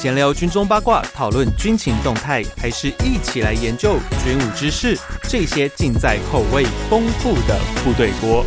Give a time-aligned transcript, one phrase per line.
[0.00, 4.98] 闲聊军中八卦，讨论军情动态，还是一起来研究军武知识？
[5.24, 8.42] 这些尽在口味丰富的部队锅。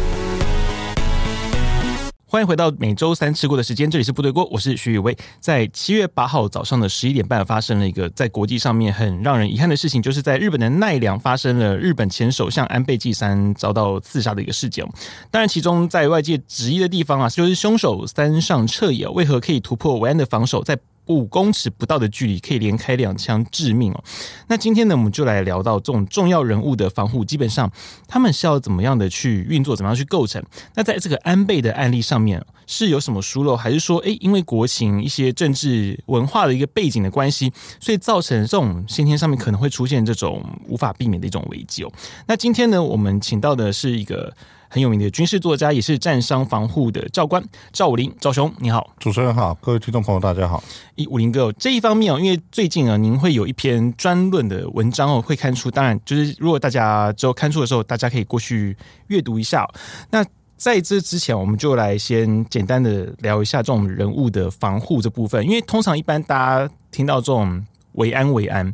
[2.26, 5.16] 欢迎回到每周三吃过的时间，这里是部队锅，我是徐宇威。
[5.40, 14.84] 在七月八号早上的十一点半，发生了一个在国际上面很让人遗憾的事情，就是在日本的奈良发生了日本前首相安倍晋三遭到刺杀的一个事件。
[15.30, 20.76] 当然，其中在外界质疑的地方啊，就是凶手三上彻也为何可以突破维安的防守，在
[21.08, 24.04] 五公尺不到的距离可以连开两枪致命哦。
[24.48, 27.72] 那今天呢，我们就来聊到这种重要人物的防护，基本上
[28.08, 30.42] 他们是要怎么样的去运作，怎么样去构成？
[30.76, 41.92] 那在这个安倍的案例上面是有什么疏漏，还是说，诶，因为国情、一些政治文化的一个背景的关系，所以造成这种先天上面可能会出现这种无法避免的一种危机哦？
[42.28, 44.34] 那今天呢，我们请到的是一个。
[44.74, 50.64] 很有名的军事作家，也是战伤防护的教官赵武林，赵兄你好，主持人好，各位听众朋友大家好。
[50.96, 55.70] 一武林哥这一方面哦，因为最近啊，您会有一篇专论的文章哦，会刊出。
[55.70, 58.76] 当然，就是如果大家之后刊出的时候，大家可以过去
[59.10, 59.64] 阅读一下。
[60.10, 60.26] 那
[60.58, 68.74] 在这之前，我们就来先简单的聊一下这种人物的防护这部分，因为通常一般大家听到这种维安维安。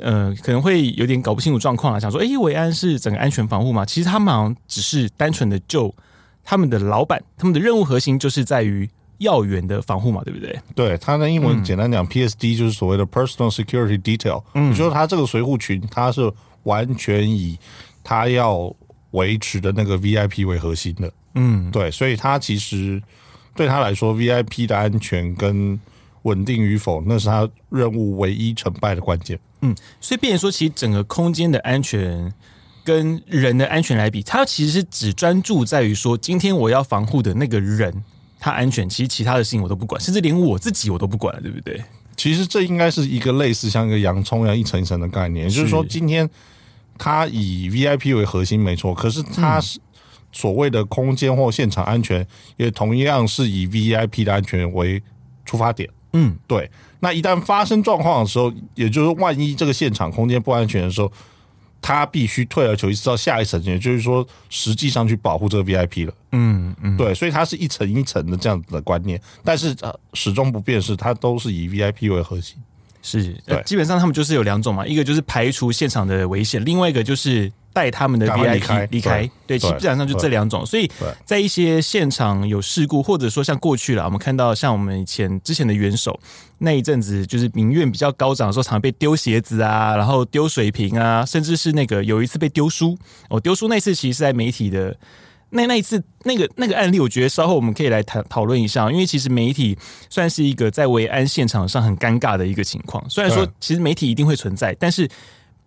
[0.00, 3.84] 呃，可能会有点搞不清楚状况啊，想说，哎，维安是整个安全防护嘛？
[3.84, 5.94] 其实他们好像只是单纯的就
[6.44, 10.58] 他们的老板，他们的任务核心就是在于要员的防护嘛，对不对？
[10.74, 16.30] 对，他的英文简单讲，PSD 就是所谓的 Personal Security Detail，嗯，就说他这个随护群，他是
[16.64, 17.58] 完全以
[18.04, 18.74] 他要
[19.12, 23.02] 维持的那个 VIP 为核心的，嗯，对，所以他其实
[23.54, 25.80] 对他来说，VIP 的安全跟
[26.26, 29.38] 稳定与否，那是他任务唯一成败的关键。
[29.62, 32.32] 嗯，所以变成说，其实整个空间的安全
[32.84, 38.04] 跟人的安全来比，它其实是只专注在于说，今天我要防护的那个人
[38.38, 41.82] 他安全，其实其他的事情我都不管，甚至连我自己我都不管了，对不对？
[42.16, 46.28] 其实这应该是一个类似像一个洋葱一样一层一层的概念，也就是说，今天
[46.98, 49.78] 他以 VIP 为核心没错，可是他是
[50.32, 55.02] 所谓的空间或现场安全，也同样是以 VIP 的安全为
[55.44, 55.88] 出发点。
[56.16, 56.70] 嗯，对。
[57.00, 61.12] 那一旦发生状况的时候，也就是万一这个现场空间不安全的时候，
[61.82, 66.14] 他必须退而求其次到下一层，也就是说，实际上去保护这个 VIP 了。
[66.32, 72.56] 嗯嗯，对，所以它是一层一层的这样子的观念，但是呃，始终不变是它都是以 VIP 为核心。
[73.02, 77.52] 是，对，基本上他们就是有两种嘛，一个就是排除现场的危险，另外一个就是。
[77.76, 80.64] 带他们的 VIP 离开，离开，对，基本上就这两种。
[80.64, 80.90] 所以
[81.26, 86.18] 在一些现场有事故，或者说像过去了，我们看到像我们以前之前的元首
[86.56, 92.96] 那一阵子，就是民怨比较高涨的时候，常常被丢鞋子啊，然后丢水瓶啊，甚至是那个有一次被丢书。
[93.28, 94.96] 哦，丢书那次其实是在媒体的
[95.50, 99.76] 那那一次那个那个案例，我觉得稍后我们可以来谈讨论一下，因为其实媒体
[100.08, 103.04] 算是一个在维安现场上很尴尬的一个情况。
[103.10, 105.06] 虽然说其实媒体一定会存在，但是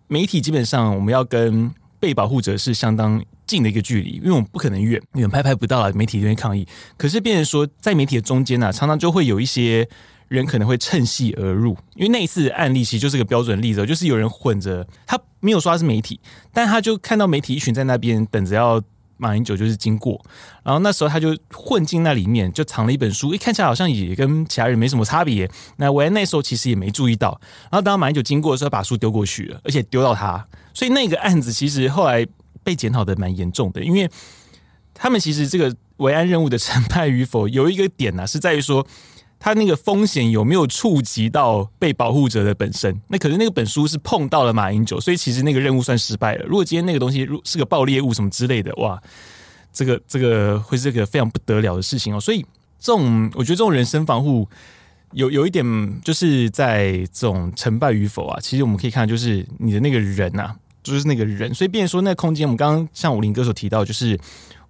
[0.08, 6.66] 媒体基本上我们要跟被保护者是相当近的一个距离，因为我们不可能远远拍拍不到啊，媒体这边抗议。
[6.96, 9.86] 可是，变成说在媒体的中间呢、啊，常常就会有一些
[10.28, 11.76] 人可能会趁隙而入。
[11.94, 16.18] 因为那一次案例其实就是个标准例子，就是有人混着，他没有说他是媒体，
[16.52, 18.82] 但他就看到媒体一群在那边等着要
[19.20, 20.20] 马英九就是经过，
[20.64, 25.48] 然后那时候他就混进那里面，就藏了一本书，一看起来好像也跟其他人没什么差别。
[25.76, 27.38] 那维安那时候其实也没注意到，
[27.70, 30.44] 然后当马英九经过的时候，把书丢过去了，而且丢到他。
[30.72, 32.26] 所以那个案子其实后来
[32.64, 34.10] 被检讨的蛮严重的，因为
[34.94, 38.86] 他们其实这个维安任务的成败与否有一个点呢、是在于说
[39.40, 43.00] 他那个风险有没有触及到被保护者的本身。
[43.08, 46.44] 那可是那个本书是碰到了马英九，所以其实那个任务算失败了。
[46.44, 49.02] 如果今天那个东西是个爆裂物什么之类的，哇，
[49.72, 52.20] 这个这个会是个非常不得了的事情哦。
[52.20, 52.46] 所以
[52.78, 54.46] 这种我觉得这种人身防护。
[55.12, 61.52] 有有一点就是在这种成败与否啊，其实我们可以看，就是你的那个人呐、啊，就是那个人。
[61.52, 64.16] 所以，变成说那个空间，我们刚刚像武林哥所提到，就是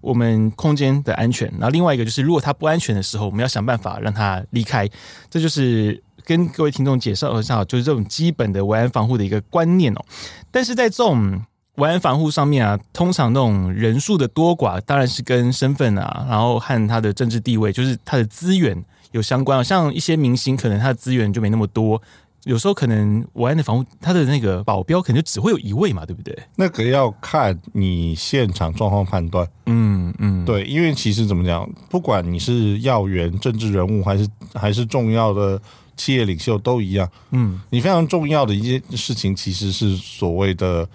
[0.01, 1.49] 我们空间的安全。
[1.53, 4.89] 然后，另外一个就是，如果他不安全的时候，我们要想办法让他离开。
[5.29, 10.05] 这就是跟各位听众介绍一下，就是这种基本的维安防护的一个观念哦。
[10.51, 11.43] 但是在这种
[11.77, 18.85] 维安防护上面啊，通常那种人数的多寡，当然是跟身份啊，然后和他的政治地位，就是他的资源。
[19.13, 22.01] 有相关，像一些明星，可能他的资源就没那么多，
[22.45, 26.37] 有时候可能我安的房屋，他的那个保镖可能就只会有一位嘛，对不对？
[26.57, 29.47] 那个要看你现场状况判断。
[29.67, 35.61] 嗯嗯，对，因为其实怎么讲，不管你是要员、政治人物，还是还是重要的
[35.97, 37.09] 企业领袖，都一样。
[37.31, 40.89] 嗯，你非常重要的一件事情，其实是所谓的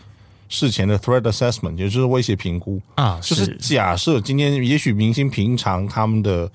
[0.50, 3.20] 事前的 threat assessment，也就是威胁评估啊。
[3.22, 6.52] 就是假设今天，也许明星平常他们的。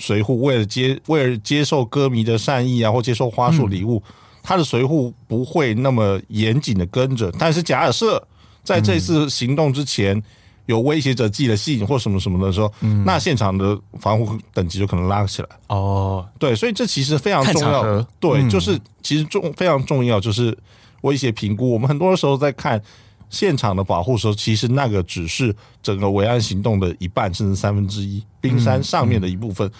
[0.00, 4.12] 随扈为了接为了接受歌迷的善意啊，或接受花束礼物，嗯、
[4.42, 7.32] 他的随护不会那么严谨的跟着。
[7.38, 8.22] 但是假设
[8.62, 10.22] 在这次行动之前，
[10.66, 15.48] 有威胁者寄了信或什么什么的时候，嗯、那现场的防护等级就可能拉起来。
[15.68, 18.02] 哦，对，所以这其实非常重要。
[18.20, 20.56] 对，嗯、就是其实重非常重要，就是
[21.02, 21.70] 威胁评估。
[21.70, 22.82] 我们很多的时候在看。
[23.30, 28.24] 现场的保护时候，其实那个只是整个维安行动的一半，甚至三分之一。
[28.40, 29.74] 冰山上面的一部分，嗯嗯、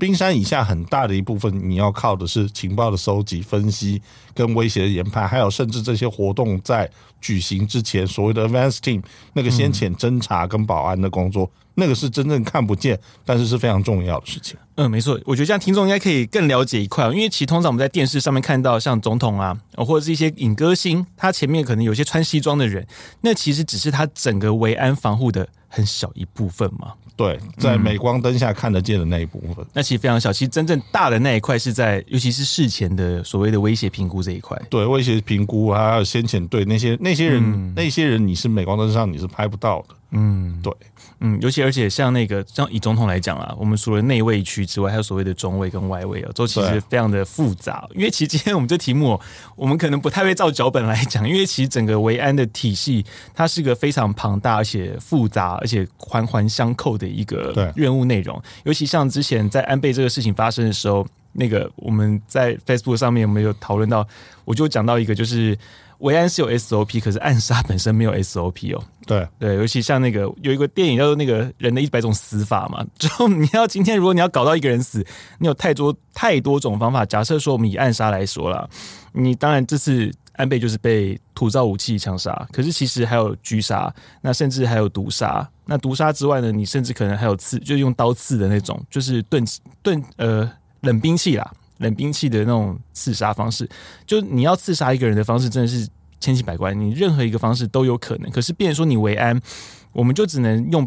[0.00, 4.00] 冰山以下很大的一部分，你要靠的是情报的收集、分析
[4.34, 9.02] 跟威胁的研判，还有甚至这些活动在举行之前，所谓的 advance team
[9.34, 11.48] 那个先遣侦查跟保安的工作。
[11.74, 14.54] 那个是真正看不见，但是是非常重要的事情。
[14.74, 22.86] 嗯，没错，我觉得这样听众应该可以更了解一块，因为其实通常我们在电视上面看到像总统啊，或者是一些影歌星，他前面可能有些穿西装的人，
[23.22, 26.92] 那其实只是他整个维安防护的很小一部分嘛。
[27.20, 30.32] 对，在镁光灯下看得见的那一部分，嗯，那其实非常小。
[30.32, 34.58] 其实真正大的那一块是在，尤其是事前的所谓的威胁评估这一块。
[34.70, 39.94] 对，威胁评估还有先遣队那些那些人，嗯、那些人你是镁光灯上你是拍不到的。
[40.12, 40.72] 嗯，对。
[41.22, 47.86] 嗯，尤其而且像那个，像以总统来讲啊，我们除了内卫区之外，还有所谓的中卫跟外卫啊，都其实非常的复杂。
[47.94, 49.20] 因为其实今天我们这题目，
[49.54, 53.04] 我们可能不太会照脚本来讲，因为其实整个维安的体系，
[53.34, 58.42] 它是一个非常庞大而且复杂而且环环相扣的一个任务内容。
[58.64, 64.08] 尤其像之前在安倍这个事情发生的时候，那个我们在 Facebook 上面我们有讨论到，
[64.46, 65.56] 我就讲到一个就是。
[66.00, 68.82] 维安是有 SOP，可是暗杀本身没有 SOP 哦。
[69.06, 75.04] 对对，尤其像那个有一个电影叫做《那个人的一百种死法》嘛， 就你要今天如果你要搞到一个人死，
[75.38, 77.04] 你有太多太多种方法。
[77.04, 78.68] 假设说我们以暗杀来说啦，
[79.12, 85.48] 你当然这次安倍就是被土造武器枪杀，可是其实还有狙杀，那甚至还有毒杀。
[85.66, 89.44] 那毒杀之外呢，你甚至可能还有刺，就是用刀刺的那种，就是钝
[89.82, 90.50] 钝呃
[90.82, 91.52] 冷兵器啦。
[91.80, 93.68] 冷兵器的那种刺杀方式，
[94.06, 95.88] 就你要刺杀一个人的方式真的是
[96.20, 98.30] 千奇百怪，你任何一个方式都有可能。
[98.30, 99.40] 可是，变说你维安，
[99.92, 100.86] 我们就只能用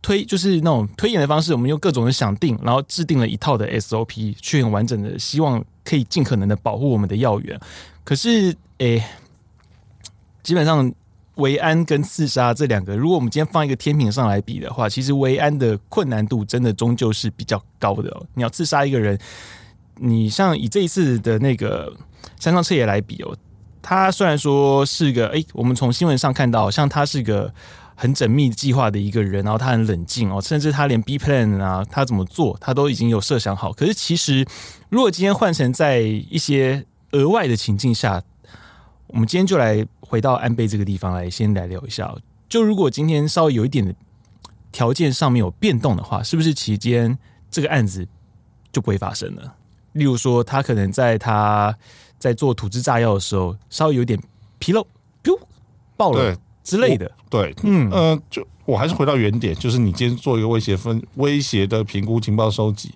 [0.00, 7.60] 推，就是那种推演的方式，我们用各种的想定，然后制定了一套的 SOP，去很完整的，希望可以尽可能的保护我们的要员。
[8.02, 9.04] 可是，诶、
[10.42, 10.90] 基本上
[11.34, 18.26] 维安跟刺杀这两个，如果我们今天放一个天平上来比的话，其实维安的困难度真的终究是比较高的哦。
[18.32, 19.18] 你要刺杀一个人。
[19.96, 21.94] 你像以这一次的那个
[22.38, 23.36] 山上彻也来比哦，
[23.80, 27.52] 他虽然说是个诶，我们从新闻上看到，像他是个
[27.94, 33.72] 很缜密计划的一个人，然后他很冷静哦，甚至他连 B plan 啊，他怎么做，他都已经有设想好。
[33.72, 34.46] 可是其实，
[34.88, 38.22] 如果今天换成在一些额外的情境下，
[39.08, 42.12] 我们今天就来回到安倍这个地方来，先来聊一下。
[42.48, 43.94] 就如果今天稍微有一点的
[44.72, 47.18] 条件上面有变动的话，是不是期间
[47.50, 48.06] 这个案子
[48.72, 49.54] 就不会发生了？
[49.92, 51.76] 例如说，他可能在他
[52.18, 54.18] 在做土制炸药的时候，稍微有点
[54.58, 54.86] 纰漏，
[55.22, 55.38] 噗，
[55.96, 57.10] 爆了之类的。
[57.28, 62.94] 对，嗯呃，就我还是回到原点，就是你今天做一个威胁分威胁的评估、情报收集。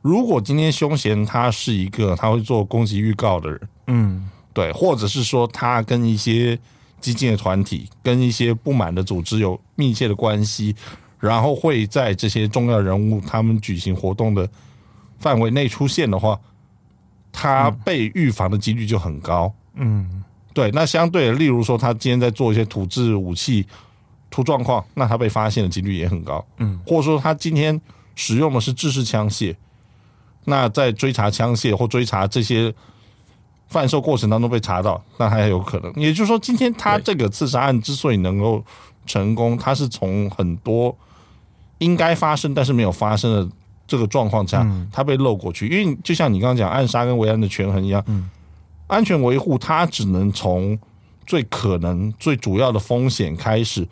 [0.00, 6.58] 如果今天凶嫌他是一个他会做攻击预告的人，嗯，对，或者是说他跟一些
[7.00, 10.74] 激进的团体、跟一些不满的组织有密切的关系，
[11.18, 14.48] 然后会在这些重要人物他们举行活动的。
[15.24, 16.38] 范围内出现的话，
[17.32, 19.50] 他被预防的几率就很高。
[19.72, 20.70] 嗯，对。
[20.72, 23.66] 那相对的，例如说，他今天在做一些土制武器
[24.30, 26.44] 出状况，那他被发现的几率也很高。
[26.58, 27.80] 嗯，或者说他今天
[28.14, 29.56] 使用的是制式枪械，
[30.44, 32.74] 那在追查枪械或追查这些
[33.66, 35.90] 贩售过程当中被查到，那还有可能。
[35.94, 38.62] 也就是说，今天他这个刺杀案之所以能够
[39.06, 40.94] 成功，他是从很多
[41.78, 43.48] 应该发生但是没有发生的。
[43.86, 48.02] 这个状况下，他被漏过去，因为就像你刚刚讲，暗杀跟维安的权衡一样，
[48.86, 50.78] 安全维护他只能从
[51.26, 53.86] 最可能、最主要的风险开始，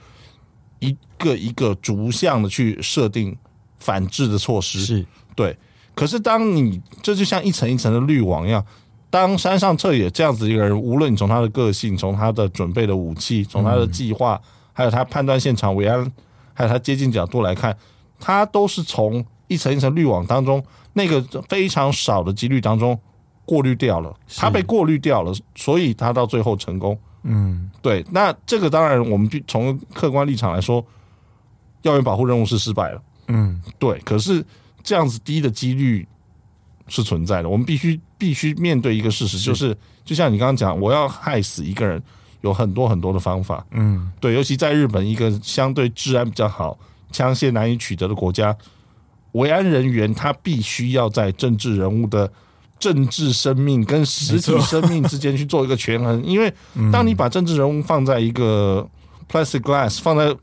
[0.79, 3.37] 一个一个逐项的去设定
[3.79, 4.81] 反制的措施。
[4.81, 5.07] 是
[5.37, 5.55] 对。
[5.95, 8.65] 可是当你这就像一层一层的滤网一样，
[9.11, 14.41] 当山上彻也这样子一个人，无论你从他的个性、从他的准备的武器、从他的计划，
[14.73, 16.11] 还有他判断现场维安，
[16.55, 17.77] 还有他接近角度来看，
[18.19, 19.23] 他都是从。
[19.53, 22.99] 一层一层滤网当中，那个非常少的几率当中
[23.45, 26.99] 过滤掉了，它被过滤掉了，所以它到最后成功。
[27.25, 28.05] 嗯，对。
[28.11, 30.85] 那这个当然，我们从客观立场来说，
[31.83, 33.03] 要员保护任务是失败了。
[33.29, 33.99] 嗯，对。
[34.01, 34.45] 可是
[34.83, 36.07] 这样子低的几率
[36.89, 42.03] 是存在的，我们必须必须面对一个事实，就是就像你刚刚讲，我要害死一个人，
[42.41, 43.65] 有很多很多的方法。
[43.71, 44.35] 嗯，对。
[44.35, 46.77] 尤其在日本一个相对治安比较好、
[47.13, 48.57] 枪械难以取得的国家。
[49.33, 52.31] 维安人员他必须要在政治人物的
[52.79, 56.53] 政治生命跟实体生命之间去做一个权衡，因为
[56.91, 58.87] 当你把政治人物放在一个
[59.31, 60.35] plastic glass 放在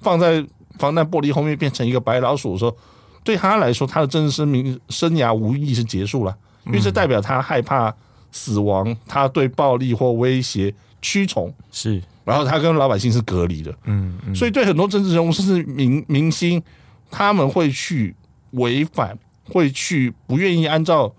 [0.00, 0.44] 放在
[0.78, 2.76] 防弹玻璃后面变成一个白老鼠的时候，
[3.24, 7.92] 对他来说，他的政治生命生涯无疑是结束了，因为这代表他害怕
[8.30, 16.62] 死亡，他对暴力或威胁屈从，是，然后他跟老百姓是隔离的，嗯，嗯，所以对很多政治人物甚至明明星，
[17.10, 18.14] 他们会去
[18.52, 21.14] 违反，会去不愿意按照。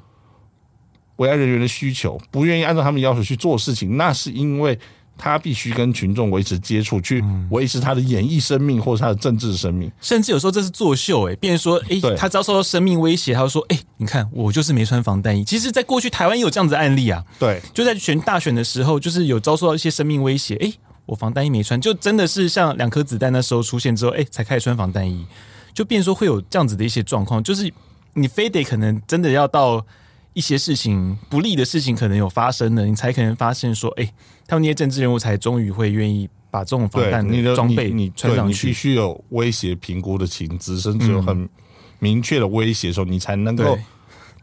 [1.18, 4.80] 维安人员的需求，不愿意按照他们要求去做事情，那是因为
[5.18, 11.34] 他必须跟群众维持接触，去维持他的演艺生命或者他的政治生命，甚至有时候这是作秀、欸。
[11.34, 15.44] 哎，变成说，哎、欸，他遭受到生命威胁，他就说，哎、欸，你看我就是没穿防弹衣。
[15.44, 17.22] 其实，在过去台湾也有这样子的案例啊。
[17.38, 20.56] 对，就在选大选的时候，就是有遭受到一些生命威胁。
[20.56, 25.26] 哎、欸，我防弹衣没穿，就真的是像两颗子弹那时候出现之后，哎、欸，才开始穿防弹衣。
[25.74, 27.72] 就变说会有这样子的一些状况，就是
[28.14, 29.86] 你非得可能真的要到。
[30.34, 34.14] 一些事情不利的事情可能有发生了，你才可能发现说，哎、欸，
[34.48, 38.68] 他们那些政治人物才终于会愿意把这种防弹的装备你穿上去。
[38.68, 41.50] 你必须有威胁评估的情资，甚至有很
[41.98, 43.78] 明确的威胁的时候，你才能够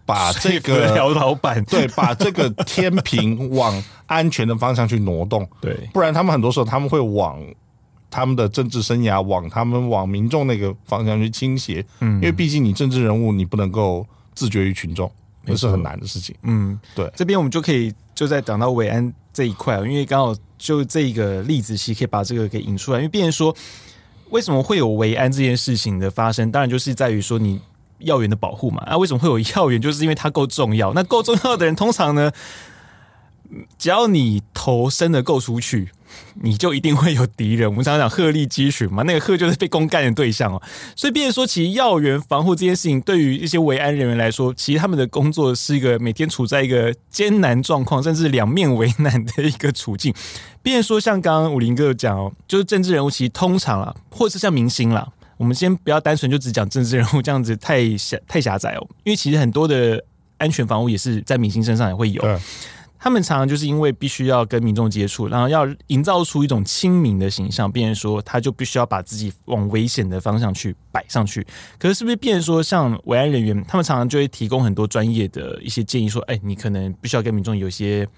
[0.05, 5.49] 把这个条老板对，把这个天平往安全的方向去挪动。
[5.63, 7.41] 对，不然他们很多时候他们会往
[8.11, 11.85] 他们的政治生涯往他们往民众那个方向去倾斜。
[12.01, 15.11] 嗯，因为毕竟你政治人物，你不能够自绝于群众。
[15.45, 16.35] 不是很难的事情。
[16.43, 22.99] 嗯，对，这边我们就可以就在讲到维安这一块，因为刚好就这个例子，其实可以把这个给引出来。
[22.99, 23.55] 因为变成说，
[24.31, 26.51] 为什么会有维安这件事情的发生？
[26.51, 27.61] 当然就是在于说你
[27.99, 28.83] 要员的保护嘛。
[28.87, 29.81] 啊，为什么会有要员？
[29.81, 30.93] 就是因为他够重要。
[30.95, 32.33] 那够重要的人，通常呢，
[33.79, 35.91] 只要你头伸的够出去。
[36.43, 37.69] 你就一定会有敌人。
[37.69, 40.63] 我们常常讲鹤立鸡群嘛，那个鹤就是被公干的对象哦。
[40.95, 50.15] 所以，变成说，其实要员防护这件事情，对于一些维安人员来说，其实他们的工作是一个每天处在一个艰难状况，甚至两面为难的一个处境。
[50.63, 60.03] 变成说，像刚刚武林哥讲哦，就是政治人物，其实通常啊，或是像明星啦，我们先不要单纯就只讲政治人物这样子太狭太狭窄哦，因为其实很多的
[60.39, 62.23] 安全防护也是在明星身上也会有。
[62.99, 71.47] 他们常常就是因为必须要跟民众接触，然后要营造出一种亲民的形象，变成说他就必须要把自己往危险的方向去摆上去。
[71.79, 78.09] 可是是不是变成说，像维安人员，他们常常就会提供很多专业的一些建议，说：“哎，你可能必须要跟民众有些，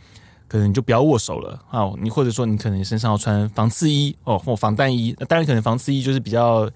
[0.46, 5.14] 可能就不要握手了啊，你或者说你可能身上要穿防刺衣哦，或防弹衣。
[5.18, 6.70] 那当然，可能防刺衣就是比较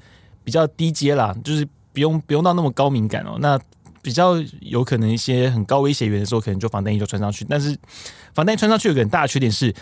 [0.45, 3.37] 比较低阶啦，就是不用不用到那么高敏感哦。
[3.41, 3.59] 那
[4.03, 7.47] 比较有可能一些很高威胁源的时候，可能就防弹衣就穿上去。
[7.49, 7.79] 但是
[8.35, 9.73] 防弹衣穿上去有个很大的缺点是，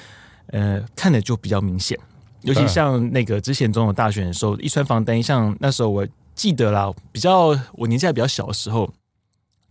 [0.48, 1.98] 呃，看的就比较明显。
[2.42, 8.92] 尤其像那个之前总统大选的时候，一穿防弹衣，像那时候我记得啦，比较我年纪还比较小的时候，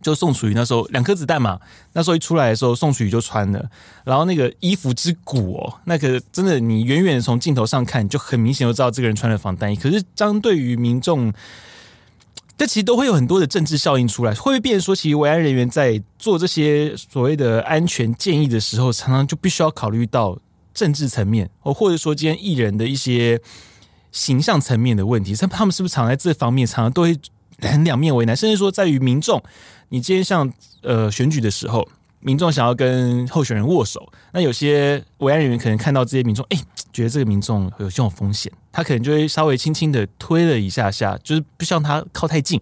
[0.02, 1.60] 就宋楚瑜那时候两颗子弹嘛，
[1.92, 3.70] 那时候一出来的时候，宋楚瑜就穿了，
[4.04, 9.76] 然后那个衣服之鼓哦，那个真的你远远从镜头上看，就很明显就知道这个人穿了防弹衣。
[9.76, 11.32] 可是相对于民众。
[12.60, 20.38] 这其实都会有很多的政治效应出来，会不会变说，其实维安人员在做这些所谓的安全建议的时候，常常就必须要考虑到
[20.74, 23.40] 政治层面，哦或者说今天艺人的一些
[24.12, 27.18] 形象层面的问题，他们是不是常在这方面常常都会
[27.62, 29.42] 很两面为难，甚至说在于民众，
[29.88, 30.52] 你今天像
[30.82, 31.88] 呃选举的时候。
[32.20, 42.60] 民众想要跟候选人握手，那有些维安人员可能看到这些民众，哎、欸，觉得这个民众有这种风险，他可能就会稍微轻轻的推了一下下，就是不希望他靠太近。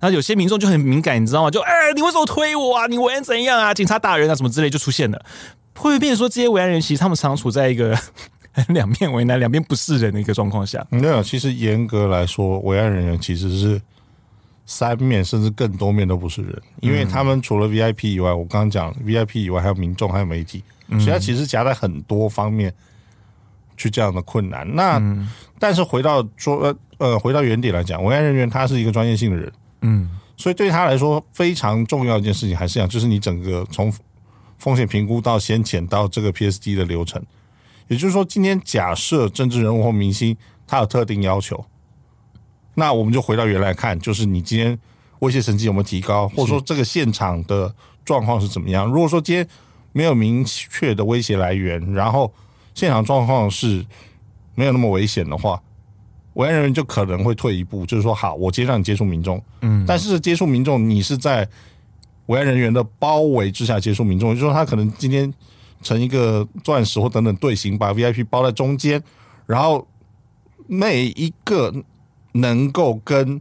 [0.00, 1.50] 然后有些民众就很敏感，你知道吗？
[1.50, 2.86] 就哎、你为什么推我啊？
[2.86, 3.72] 你维安怎样啊？
[3.72, 4.34] 警察打人啊？
[4.34, 5.18] 什么之类就出现了。
[5.74, 7.96] 会不会变成说这些维安人其实他们常常处在一个
[8.68, 10.84] 两面为难、两边不是人的一个状况下？
[10.90, 13.80] 没有，其实严格来说，维安人员其实是。
[14.66, 20.62] 三面甚至更多面都不是人，因为他们除了 VIP 以外，我刚刚讲 VIP 以外还有民众，还有媒体，
[20.98, 22.74] 所以他其实夹在很多方面
[23.76, 24.68] 去这样的困难。
[24.74, 25.00] 那
[25.60, 33.92] 但是回到说呃呃，回到原点来讲，文案人员他是一个专业性的人，嗯，所以对他来说非常重要一件事情还是讲，就是你整个从
[34.58, 37.22] 风险评估到先遣到这个 PSD 的流程，
[37.86, 41.64] 也就是说，今天假设政治人物或明星他有特定要求。
[42.78, 44.78] 那我们就回到原来看，就是你今天
[45.20, 48.86] 威胁成绩有没有提高，或者说这个现场的状况是怎么样？
[48.86, 49.48] 如果说今天
[49.92, 52.30] 没有明确的威胁来源，然后
[52.74, 53.82] 现场状况是
[54.54, 55.58] 没有那么危险的话，
[56.34, 61.48] 维安人员就可能会退一步，就是说，好，我今天让你接触民众，嗯，但是接触民众，你是在
[62.26, 65.32] 维安人员的包围之下接触民众，也就是说，他可能今天
[65.82, 69.02] 成一个钻石或等等队形，把 VIP 包在中间，
[69.46, 69.88] 然后
[70.66, 71.72] 每一个。
[72.36, 73.40] 能够跟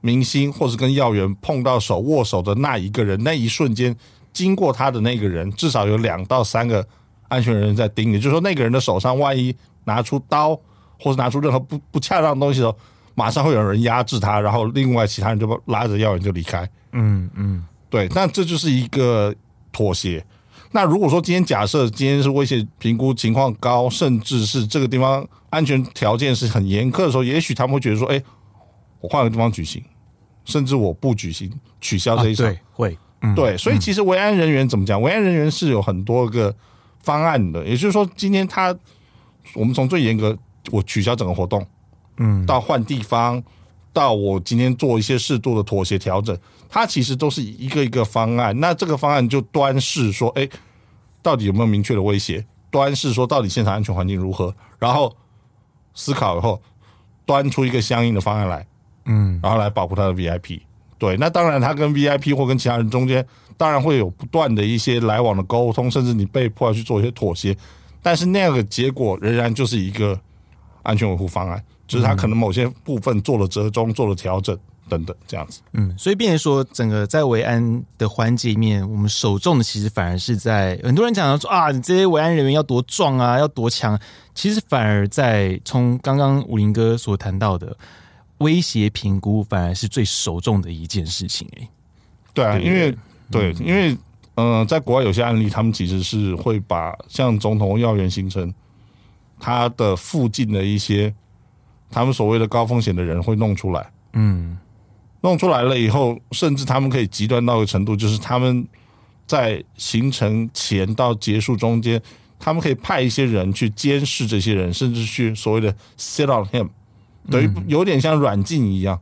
[0.00, 3.94] 明星或是跟要员碰到手握手的那一个人，那一瞬间
[4.32, 6.86] 经过他的那个人，至少有两到三个
[7.28, 10.54] 安全人员在盯，也就是说，那个人的手上万一拿出刀，
[11.00, 12.76] 或是拿出任何不不恰当的东西的时候，
[13.14, 16.68] 马上会有人压制他，然后另外其他人就拉着要员就离开。
[16.92, 19.34] 嗯嗯，对，那这就是一个
[19.72, 20.24] 妥协。
[20.70, 28.22] 那如果说今天假设今天是威胁评估情况高，甚至是这个地方安全条件是很严苛的时候，也许他们会觉得说，哎，
[29.00, 29.82] 我换个地方举行，
[30.44, 31.50] 甚至我不举行，
[31.80, 32.46] 取消这一场。
[32.46, 33.56] 啊、对，会，嗯、对。
[33.56, 35.00] 所以其实维安人员怎么讲？
[35.00, 36.54] 维安人员是有很多个
[37.00, 38.76] 方案的，也就是说，今天他
[39.54, 40.36] 我们从最严格，
[40.70, 41.66] 我取消整个活动，
[42.18, 43.42] 嗯，到换地方，
[43.92, 46.36] 到我今天做一些适度的妥协调整。
[46.68, 50.46] 它其实都是一个一个方案，那这个方案就端视说，哎，
[51.22, 52.44] 到底有没有明确的威胁？
[52.70, 54.54] 端视说到底现场安全环境如何？
[54.78, 55.16] 然后
[55.98, 56.62] 思考以后，
[57.26, 58.64] 端出一个相应的方案来，
[59.06, 60.60] 嗯，然后来保护他的 VIP。
[60.96, 63.26] 对，那当然他跟 VIP 或跟其他人中间，
[63.56, 67.56] 当然会有不断的一些来往的沟通，甚至你被迫要去做一些妥协，
[68.00, 70.18] 但是那个结果仍然就是一个
[70.84, 74.56] 安全维护方案，就是他可能某些部分做了折中，做了调整。
[74.88, 83.96] 等等，这样子，嗯，所以变成说，整个在维安的环节里面，我们首重的其实反而是在很多人讲到说啊，你这些维安人员要多壮啊，要多强，
[84.34, 87.76] 其实反而在从刚刚武林哥所谈到的
[88.38, 91.62] 威胁评估，反而是最首重的一件事情，欸。
[91.62, 91.68] 哎，
[92.32, 92.96] 对啊，因为
[93.30, 93.92] 对，因为
[94.36, 98.52] 嗯、呃，在国外有些案例，他们其实是会把像总统要员行程，
[99.38, 101.12] 他的附近的一些
[101.90, 104.56] 他们所谓的高风险的人会弄出来，嗯。
[105.22, 108.66] 弄出来了以后，甚至他们可以极端到一个程度，就是他们
[109.26, 112.00] 在行程前到结束中间，
[112.38, 116.68] 他们可以派一些人去监视这些人，甚至去所谓的 sit on him，
[117.28, 119.00] 等于有点像软禁一样，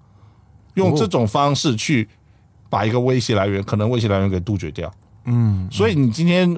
[0.74, 2.08] 用这种方式去
[2.70, 4.90] 把一个威胁来源，可能威胁来源给杜绝掉。
[5.26, 6.56] 嗯，所以你今天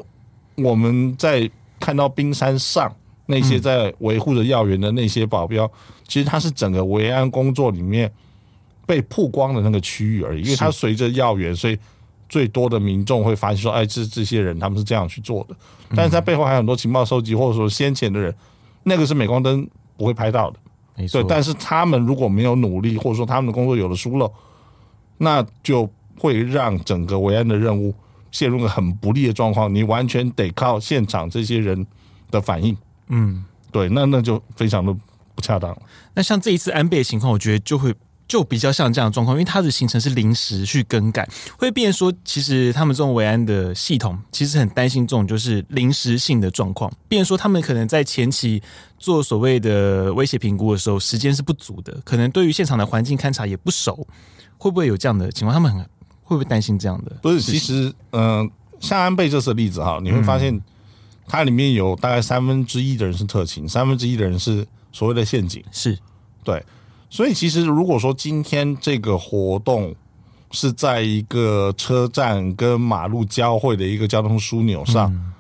[0.55, 1.51] 我们在
[1.81, 2.95] 看到冰山上
[3.27, 5.69] 那些在维护着要员的那些保镖，
[6.07, 8.09] 其实他是整个维安工作里面。
[8.89, 11.79] 被曝光的那个区域而已，因为它随着要员，所以
[12.27, 15.55] 最多的民众会发现说：“哎，这这些人他们是这样去做的。”
[15.95, 18.35] 但是在背后还有很多情报收集，或者说先前的人，
[18.85, 20.59] 那个是镁光灯不会拍到的。
[20.97, 21.23] 没错。
[21.29, 24.33] 但是他们如果没有努力，或者说他们的工作有了疏漏，
[25.19, 25.87] 那就
[26.19, 27.95] 会让整个维安的任务
[28.31, 29.75] 陷入个很不利的状况。
[29.75, 31.87] 你完全得靠现场这些人
[32.31, 32.75] 的反应。
[33.09, 34.95] 嗯，对，那那就非常的
[35.35, 35.77] 不恰当。
[36.15, 37.95] 那像这一次安倍的情况，我觉得就会。
[38.29, 41.27] 就比较像这样的状况，因为它的行程是临时去更改，
[41.59, 48.63] 会变说，其实他们这种维安的系统其实很担心这种就是临时性的状况，变说他们可能在前期
[48.99, 54.07] 做所谓的威胁评估的时候，时间是不足的，可能对于现场的环境勘察也不熟，
[54.59, 55.55] 会不会有这样的情况？
[55.55, 55.81] 他们很
[56.23, 57.17] 会不会担心这样的？
[57.23, 60.61] 不是，其实，嗯、呃，像安倍这次的例子哈，你会发现，
[61.27, 65.99] 它里面有大概三分之一的人是特勤，三分之一的人是所谓的陷阱，是
[66.45, 66.63] 对。
[67.11, 69.95] 所以，其实如果说今天这个活动
[70.51, 75.33] 是在一个车站跟马路交汇的一个交通枢纽上，嗯、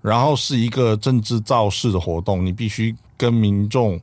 [0.00, 4.00] 然后是一个政治造势的活动，你必须跟民众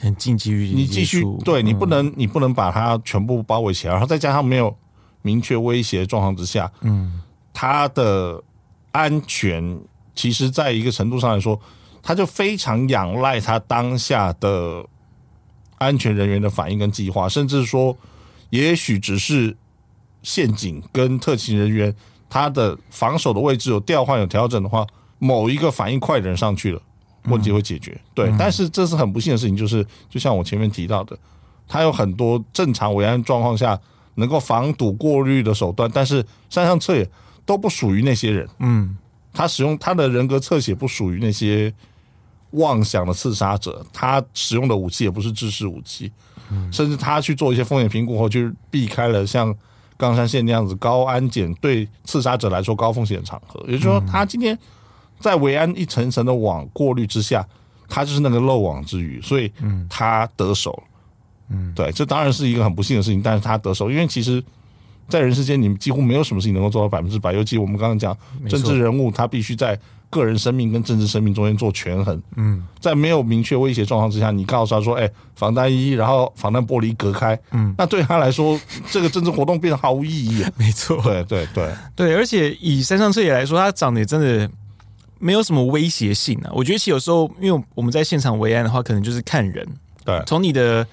[0.00, 4.76] 很近距离，你继续对你不能，你不能把它全部包围起来，然后再加上没有
[5.22, 8.42] 明确威胁的状况之下，嗯，它的
[8.90, 9.78] 安全
[10.16, 11.60] 其实在一个程度上来说，
[12.02, 14.84] 它就非常仰赖它当下的。
[15.78, 17.96] 安全人员的反应跟计划，甚至说，
[18.50, 19.56] 也许只是
[20.22, 21.94] 陷阱跟特勤人员，
[22.28, 24.86] 他的防守的位置有调换有调整的话，
[25.18, 26.80] 某一个反应快的人上去了，
[27.24, 27.92] 问题会解决。
[27.92, 31.18] 嗯、对，但是这是很不幸的事情，就是就像我前面提到的，
[31.68, 33.78] 他有很多正常维安状况下
[34.14, 37.08] 能够防堵过滤的手段，但是山上彻也
[37.44, 38.48] 都不属于那些人。
[38.60, 38.96] 嗯，
[39.32, 41.72] 他使用他的人格侧写不属于那些。
[42.50, 46.10] 妄想的刺杀者，他使用的武器也不是制式武器，
[46.50, 49.54] 嗯、甚至他去做一些风险评估后，就是避开了像
[49.96, 53.60] 冈山县那样子高安检对刺杀者来说高风险场合。
[53.66, 54.56] 也就是说，他今天
[55.20, 57.46] 在维安一层层的网过滤之下，
[57.88, 59.52] 他就是那个漏网之鱼，所以
[59.90, 60.82] 他得手。
[61.48, 64.42] 嗯，对，这当然是一个很不幸的事情，但是他得手，因为其实，
[65.08, 68.16] 在人世间，你们几乎没有什么事情能够做到百分之百，尤其我们刚刚讲
[68.48, 69.78] 政治人物，他必须在。
[70.16, 78.58] 个人生命跟政治生命中间做权衡，嗯，在没有明确威胁状况之下，你告诉他说：“哎，防弹衣，然后防弹玻璃隔开。”嗯，那对他来说，
[78.90, 80.44] 这个政治活动变得毫无意义。
[80.56, 81.70] 没错，对对对。
[81.94, 84.50] 对，而且以山上彻也来说，他长得也真的
[85.18, 86.50] 没有什么威胁性啊。
[86.54, 89.66] 我觉得其实有时候，因为我们在现场维安的话，可能就是看人，
[90.04, 90.86] 对，从你的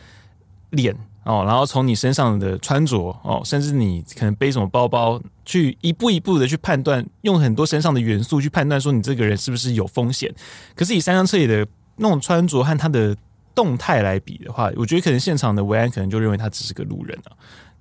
[0.71, 10.33] 脸哦，然后从你身上的穿着哦，甚至你可能背什么包包，去一步一步的去判断，用很多身上的元素去判断说你这个人是不是有风险。
[10.75, 13.15] 可是以三上彻也的那种穿着和他的
[13.55, 17.31] 动态来比的话，我觉得可能现场的维安可能就认为他只是个路人啊，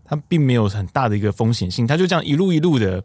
[0.05, 3.03] 他并没有很大的一个风险性，他就这样一路一路的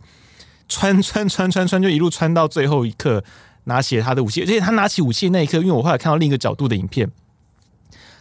[0.68, 3.24] 穿穿穿穿穿，就一路穿到最后一刻
[3.64, 7.10] 拿起他的武器，而且他拿起武器那一刻，因为我后来看到另一个角度的影片。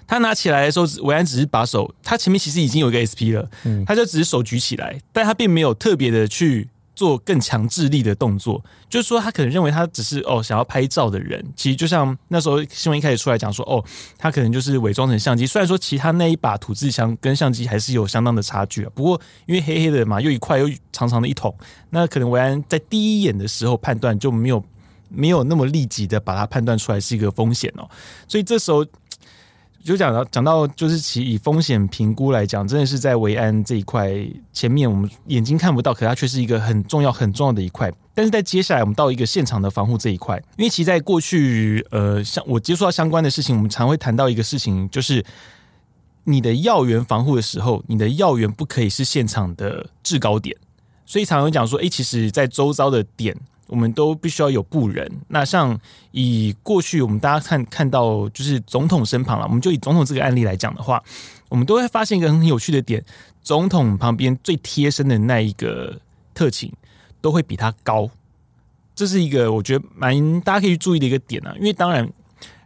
[0.06, 13.84] 他拿起来的时候，维安只是把手，他前面其实已经有一个 SP 了，嗯，他就只是手举起来，但他并没有特别的去做更强制力的动作，就是说他可能认为他只是哦想要拍照的人，其实就像那时候新闻一开始出来讲说，哦，
[14.16, 21.54] 他可能就是伪装成相机，虽然说其他那一把土制枪跟相机还是有相当的差距啊，不过因为黑黑的嘛，又一块又长长的一桶，
[21.90, 24.64] 那可能维安在第一眼的时候判断就没有
[25.08, 27.86] 没有那么立即的把它判断出来是一个风险哦，
[28.28, 28.86] 所以这时候。
[29.87, 34.12] 就讲到讲到，就是其以风险评估来讲，真的是在维安这一块
[34.53, 37.92] 前面，我们眼睛看不到，可它却是一个很重要、很重要的一块。
[38.12, 45.25] 但是在接下来，我们到一个现场的防护这一块，因为其在过去，呃，像我接触到相关的事情，我们常会谈到一个事情，就是
[46.25, 50.57] 你的要员防护的时候，你的要员不可以是现场的制高点，
[51.05, 53.37] 所以常常讲说，哎，其实，在周遭的点。
[53.68, 55.11] 我们都必须要有布人。
[55.29, 55.79] 那像
[56.12, 59.46] 以过去我们大家看看到，就是总统身旁了。
[59.46, 61.02] 我们就以总统这个案例来讲的话，
[61.48, 63.05] 我们都会发现一个很有趣的点：
[63.42, 66.00] 总统旁边最贴身的那一个
[66.33, 66.72] 特勤
[67.20, 68.09] 都会比他高。
[68.94, 71.55] 这是一个我觉得蛮大家可以注意的一个点啊。
[71.59, 72.09] 因为当然，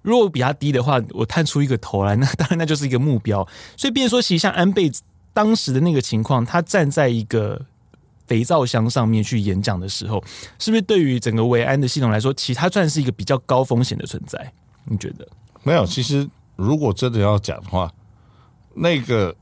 [0.02, 3.46] 如果比他低的话，我探出一个头来，那当然那就是一个目标。
[3.76, 4.90] 所以，变说，其实像安倍
[5.32, 7.66] 当时的那个情况，他站在一个。
[8.30, 10.22] 肥皂箱上面去演讲的时候，
[10.60, 14.52] 是不是对于整个维安的系统来说，其实它算是一个比较高风险的存在？
[14.84, 15.26] 你觉得？
[15.64, 17.92] 没有，其实如果真的要讲的话，
[18.72, 19.34] 那个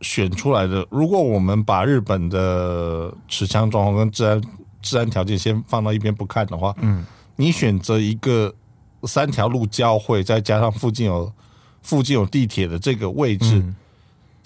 [0.00, 4.40] 选出来的，如果我们把日本的持枪状况跟治安
[4.80, 7.04] 治安条件先放到一边不看的话，嗯，
[7.34, 8.54] 你选择一个
[9.02, 11.32] 三条路交汇，再加上附近有
[11.82, 13.56] 附近有地铁的这个位置。
[13.56, 13.74] 嗯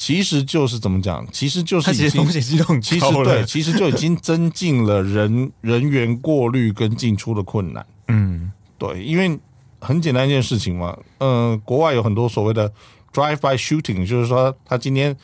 [0.00, 1.26] 其实就是怎么讲？
[1.30, 7.86] 其实就是已经风险系统，其实对，其实就已经增进了人人员过滤跟进出的困难。
[8.08, 9.38] 嗯，对，因为
[9.78, 10.96] 很简单一件事情嘛。
[11.18, 12.72] 嗯、呃，国外有很多所谓的
[13.12, 15.14] drive-by shooting，就是说他今天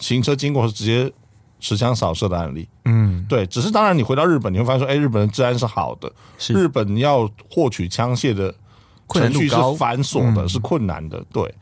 [0.00, 1.08] 行车经过是直接
[1.60, 2.68] 持枪扫射的案例。
[2.86, 3.46] 嗯，对。
[3.46, 8.52] 只是当然，你回到日本，你会发现说，哎，日本的治安是好的，是日本要获取枪械的
[9.08, 11.24] 程序是繁琐的，嗯、是困难的。
[11.32, 11.54] 对。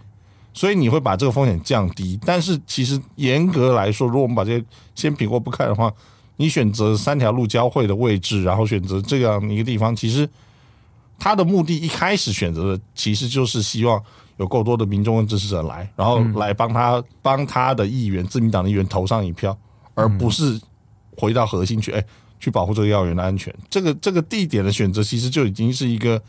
[0.55, 5.91] 所以你会把这个风险降低，但是其实严格来说，如果我们把这些先撇过不看的话，
[6.37, 10.29] 你选择三条路交汇的位置，然后选择这样一个地方，其实
[11.19, 14.03] 他的目的一开始选择的其实就是希望
[14.37, 19.57] 有够多的民众跟支持者来，然后来帮他帮他的议员自民党的议员投上一票，
[19.95, 20.61] 而不是
[21.17, 22.05] 回到核心去，哎，
[22.39, 23.55] 去保护这个要员的安全。
[23.71, 26.23] 这个这个地点的选择其实就已经是一个。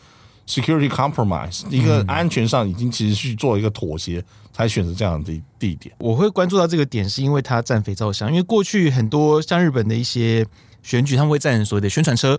[0.46, 5.96] Security compromise，一个安全上已经其实去做一个妥协，才选择这样的地地点。
[6.00, 8.30] 我会关注到这个点，是因为它占肥皂箱。
[8.30, 10.46] 因为过去很多像日本的一些
[10.82, 12.38] 选举，他们会占所谓的宣传车。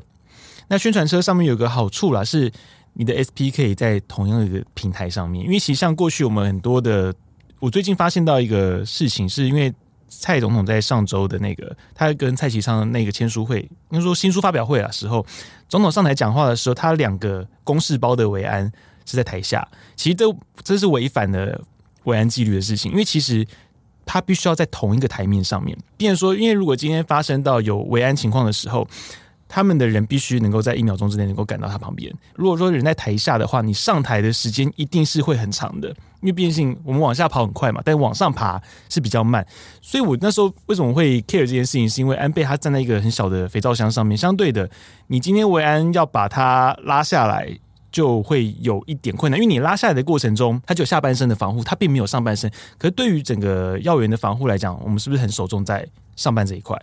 [0.68, 2.52] 那宣传车上面有个好处啦，是
[2.92, 5.42] 你的 SP 可以在同样的一个平台上面。
[5.42, 7.14] 因为其实像过去我们很多的，
[7.58, 9.72] 我最近发现到一个事情，是因为。
[10.20, 15.24] 蔡总统在上周的那个，他跟蔡其昌那个签书会，应该说新书发表会的时候，
[15.68, 18.70] 总统上台讲话的时候，他两个公事包的维安
[19.04, 21.60] 是在台下，其实都这是违反了
[22.04, 23.46] 维安纪律的事情，因为其实
[24.06, 28.88] 他必须要在同一个台面上面，变成说，因为如果今天发生到有维安情况的时候。
[29.46, 32.12] 他们的人必须能够在一秒钟之内能够赶到他旁边。
[32.34, 35.94] 如果说人在台下的话，你上台的时间一定是会很长的，
[36.24, 38.58] 因为毕竟我们往下跑很快嘛，但往上爬
[38.88, 39.46] 是比较慢。
[39.82, 44.68] 所以我那时候为什么会 care 这件事情，是因为安倍他站在一个很小的肥皂箱上面，相对的，
[45.08, 47.46] 你今天维安要把他拉下来，
[47.92, 52.50] 就会有一点困难，因为你拉下来的过程中，他就有下半身的防护，他并没有上半身。
[52.78, 56.80] 可是对于整个要员的防护来讲，我们是不是很首重在上半这一块？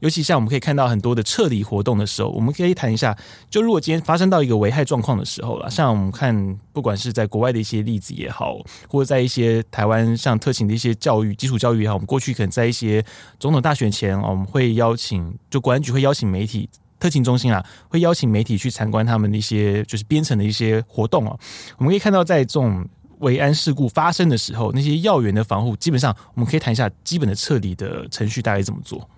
[0.00, 3.16] 尤其像我们可以看到很多的撤离活动的时候，我们可以谈一下，
[3.50, 8.58] 就如果今天发生到一个危害状况的时候了，像我们看，不管是在国外的一些例子也好，
[8.88, 13.04] 或者在一些台湾像特勤的一些教育、基础教育也好，我们过去可能在一些
[13.40, 16.68] 总统大选前，我们会邀请，就国安局会邀请媒体、
[17.00, 21.36] 特勤中心啊，会邀请媒体去参观他们的一些就是编程的一些活动啊。
[21.76, 22.86] 我们可以看到，在这种
[23.18, 29.08] 维安事故发生的时候，那些要员的防护，基本上我们可以谈一下基本的撤离的程序大概怎么做。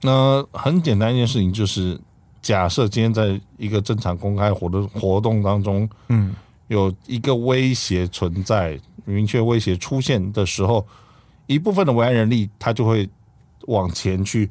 [0.00, 1.98] 那很简单一件事情，就是
[2.40, 6.34] 假设今天在一个正常公开活动活动当中，嗯，
[6.68, 10.86] 有一个威胁存在，明确威胁出现的时候，
[11.46, 13.08] 一部分的维安人力，他就会
[13.66, 14.48] 往前去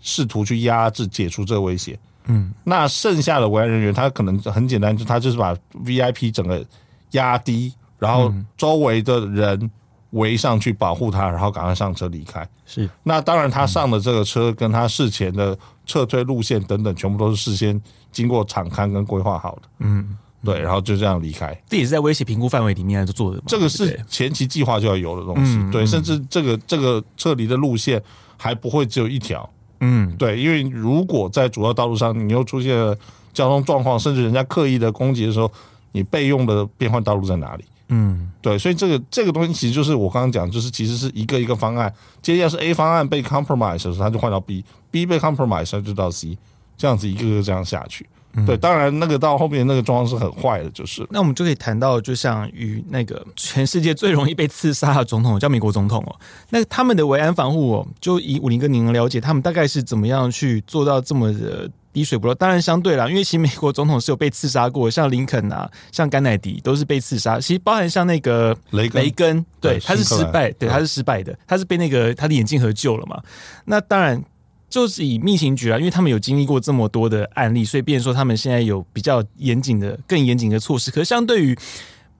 [0.00, 1.98] 试图去压制、解除这个威胁。
[2.26, 5.54] 嗯，那剩下的维安人员，他可能很简单，就他就是把
[5.84, 6.64] VIP 整个
[7.10, 9.70] 压低，然后周围的人
[10.14, 12.44] 围上去保护他，然后赶快上车离开。
[12.66, 19.62] 是，那当然他上的这个车跟他事前的撤退路线等等，全部都是事先经过场勘跟规划好的。
[19.78, 20.18] 嗯。
[20.44, 21.58] 对，然后就这样离开。
[21.70, 23.42] 这也是在威胁评估范围里面做的。
[23.46, 25.58] 这个是前期计划就要有的东西。
[25.72, 27.98] 对，甚至这个这个撤离的路线
[28.36, 29.48] 还不会只有一条。
[29.80, 32.94] 嗯，对，因为如果在主要道路上你又出现了
[33.32, 35.50] 交通状况，甚至人家刻意的攻击的时候，
[35.92, 37.64] 你备用的变换道路在哪里？
[37.88, 41.92] 嗯，对，所以这个这个东西其实就是我刚刚讲，就是其实是一个一个方案。
[42.22, 46.38] 接下来是 A 方案被 compromise 的时候，他就换到 B，B 被 compromise 他就到 C，
[46.76, 48.06] 这样子一个个这样下去。
[48.46, 51.06] 对，当然那个到后面那个状况是很坏的，就是。
[51.10, 56.16] 那我们就可以谈到，就像与那个全世界最容易被刺杀的总统叫美国总统哦，
[56.50, 62.34] 那他们的维安防护哦，就以武林哥您能了解，他们大概是怎么样去做到这么的滴水不漏？
[62.34, 67.40] 当然相对啦，因为其实美国总统是有被刺杀过，像林肯啊，像甘乃迪都是被刺杀。
[67.40, 73.22] 其实包含像那个雷根，雷根，对，他是失败，对，他是失败的，他是被那个他的眼镜盒救了嘛。
[73.64, 74.22] 那当然。
[74.70, 80.90] 就是以密情局啊，因为他们有经历过这么多的案例，所以变成说他们现在有比较严谨的、更严谨的措施。
[80.90, 81.56] 可是相对于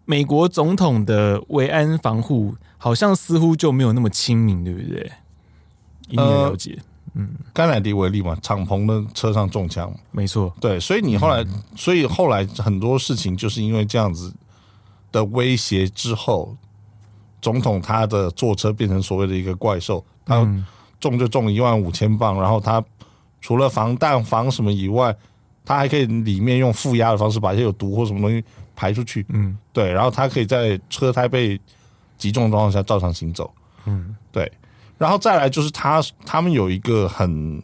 [0.05, 5.11] 美国总统的维安防护，好像似乎就没有那么亲民，对不对？
[6.11, 14.33] 以你的了解，呃、嗯，甘乃迪为例嘛，敞篷的车上中枪，没错，对，所以你后来，嗯、所以后来很多事情就是因为这样子
[15.11, 16.57] 的威胁之后，
[17.41, 20.37] 总统他的坐车变成所谓的一个怪兽，他。
[20.41, 20.65] 嗯
[21.01, 22.83] 重就中一万五千磅，然后他
[23.39, 25.15] 除了防弹防什么以外，
[25.63, 28.43] 他还可以里面用负压的方式把一些有毒或什么东西
[28.75, 29.27] 排出去。
[29.29, 31.61] 嗯，对，然后他可以在车胎被
[32.17, 33.53] 击中的状况下照常行走。
[33.85, 34.51] 嗯，对，
[34.99, 37.63] 然后再来就是他他们有一个很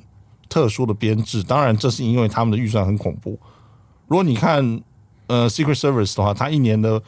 [0.48, 3.38] 特殊的编制，当然这是因为他们的预算很恐怖。
[4.06, 4.80] 如果你看
[5.26, 7.02] 呃 Secret Service 的话，它一年的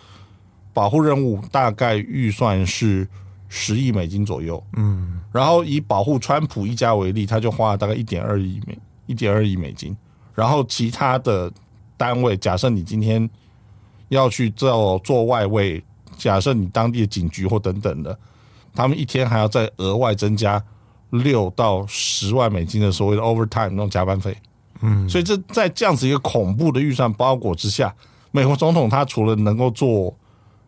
[0.73, 3.09] 保护任务大概预算是。
[3.55, 9.95] 十亿美金左右，嗯，然后以保护川普一家为例，他就花了大概一点二亿美一点二亿美金，
[10.35, 11.53] 然后其他的
[11.99, 13.29] 单位，假设你今天
[14.09, 15.85] 要去做做外围，
[16.17, 18.19] 假设你当地的警局或等等的，
[18.75, 20.63] 他们一天还要再额外增加
[21.11, 24.37] 六到十万美金的所谓的 overtime 那种加班费，
[24.81, 27.95] 嗯，所以这在这样子一个恐怖的预算包裹之下，
[28.31, 30.17] 美国总统他除了能够做。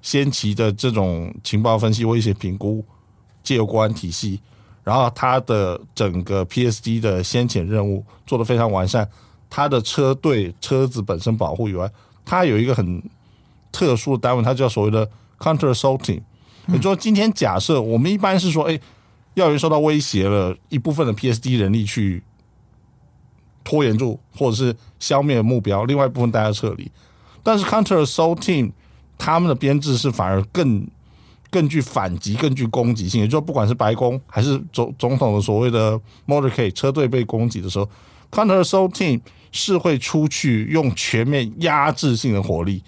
[0.05, 2.85] 先期的这种情报分析、威胁评估，
[3.43, 4.39] 借由国安体系，
[4.83, 9.09] 然后他的整个 PSD 的先遣任务做得非常完善。
[9.49, 11.91] 他的车队车子本身保护以外，
[12.23, 13.03] 他有一个很
[13.73, 16.21] 特殊的单位，它叫所谓的 Counter Assault Team。
[16.69, 18.79] 也就是说，今天假设我们一般是说，哎，
[19.35, 22.23] 要员受到威胁了，一部分的 PSD 人力去
[23.63, 26.91] 拖延住，或者是消灭目标，另外一部分大家撤离。
[27.43, 28.73] 但是 Counter Assault Team
[29.19, 30.87] 他们的编制是反而更
[31.51, 37.89] 更具反击、更具攻击性，也就是，不管是白宫还是总总统的所谓的 motorcade 车队被攻击的时候
[38.31, 39.21] ，counter assault team
[39.53, 42.83] 是会出去用全面压制性的火力。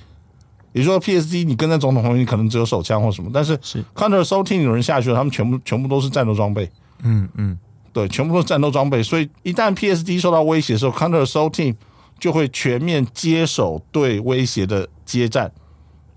[0.77, 3.57] 也就是说，PSD 你跟在总统旁边，你可能只有手枪或什么，但是
[3.95, 6.71] counter assault team 有人下去了，他们全部全部都是战斗装备。
[7.03, 7.59] 嗯嗯，
[7.93, 9.03] 对，全部都是战斗装备。
[9.03, 11.75] 所以一旦 PSD 受到威胁的时候，counter assault team
[12.21, 15.51] 就会全面接手对威胁的接战。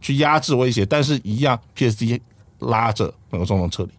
[0.01, 2.21] 去压制威胁，但是一样，PSD
[2.59, 3.89] 拉着美国总统撤离。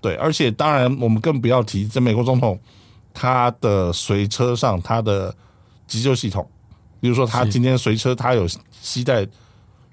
[0.00, 2.58] 对，而且当然，我们更不要提这美国总统
[3.14, 5.32] 他的随车上他的
[5.86, 6.44] 急救系统，
[7.02, 8.48] 比如说他今天随车他有
[8.80, 9.26] 携带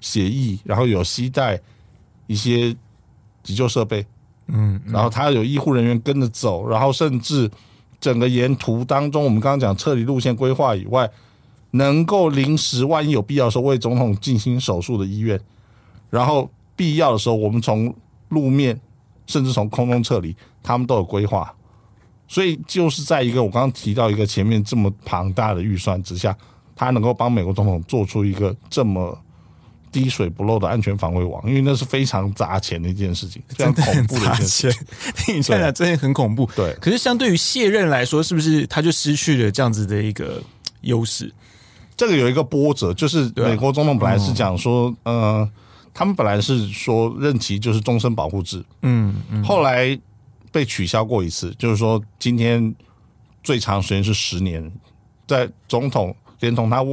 [0.00, 1.60] 血液，然后有携带
[2.26, 2.74] 一些
[3.42, 4.06] 急救设备，
[4.46, 7.50] 嗯，然后他有医护人员跟着走，然后甚至
[8.00, 11.10] 整个沿途当中，我们刚刚讲撤离路线规划以外。
[11.72, 15.40] 能够临时，万一有必要的时候为总统进行手术的医院，
[16.10, 17.94] 然后必要的时候，我们从
[18.30, 18.76] 路面
[19.28, 21.54] 甚至从空中撤离，他们都有规划。
[22.26, 26.36] 所以就是在一个我刚刚提到一个前面这么庞大的预算之下，
[26.80, 29.16] 他能够帮美国总统做出一个这么
[29.92, 34.86] 滴水不漏的安全防卫网，因为那是非常砸钱的一件事情， 非常恐怖的一件事情。
[35.14, 36.48] 听起来， 真的很恐怖。
[36.56, 40.42] 对，可是相对于卸任来说，是不是他就失去了这样子的一个
[40.80, 41.30] 优势？
[41.98, 45.46] 这个有一个波折，就是美国总统本来是讲说，呃，
[45.92, 49.14] 他们本来是说任期就是终身保护制，嗯，
[49.44, 50.00] 后来
[50.50, 52.74] 被取消过一次，就是说今天
[53.42, 54.72] 最长时间是十年，
[55.26, 56.84] 在总统连同他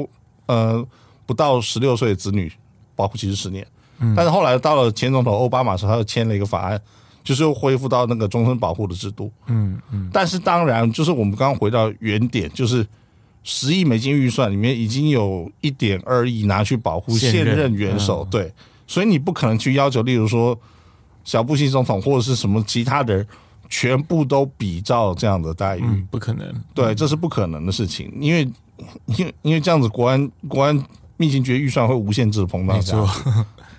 [0.45, 0.85] 呃
[1.25, 2.51] 不到十六岁的子女
[2.95, 3.65] 保护期是十年，
[4.15, 6.81] 但是后来到了前总统奥巴马时候，他又签了一个法案，
[7.23, 9.31] 就是又恢复到那个终身保护的制度。
[9.47, 10.09] 嗯嗯。
[10.13, 12.85] 但是当然，就是我们刚刚回到原点，就是
[13.43, 18.53] 十亿美金预算里面已经有一点二亿拿去保护现任元首，嗯、对，
[18.85, 20.57] 所以你不可能去要求，例如说
[21.23, 23.27] 小布希总统或者是什么其他的人
[23.69, 26.45] 全部都比照这样的待遇，嗯、不可能。
[26.73, 28.49] 对，这是不可能的事情，因为
[29.05, 30.83] 因为 因为这样子国安国安
[31.17, 33.07] 秘情局预算会无限制膨胀，没错。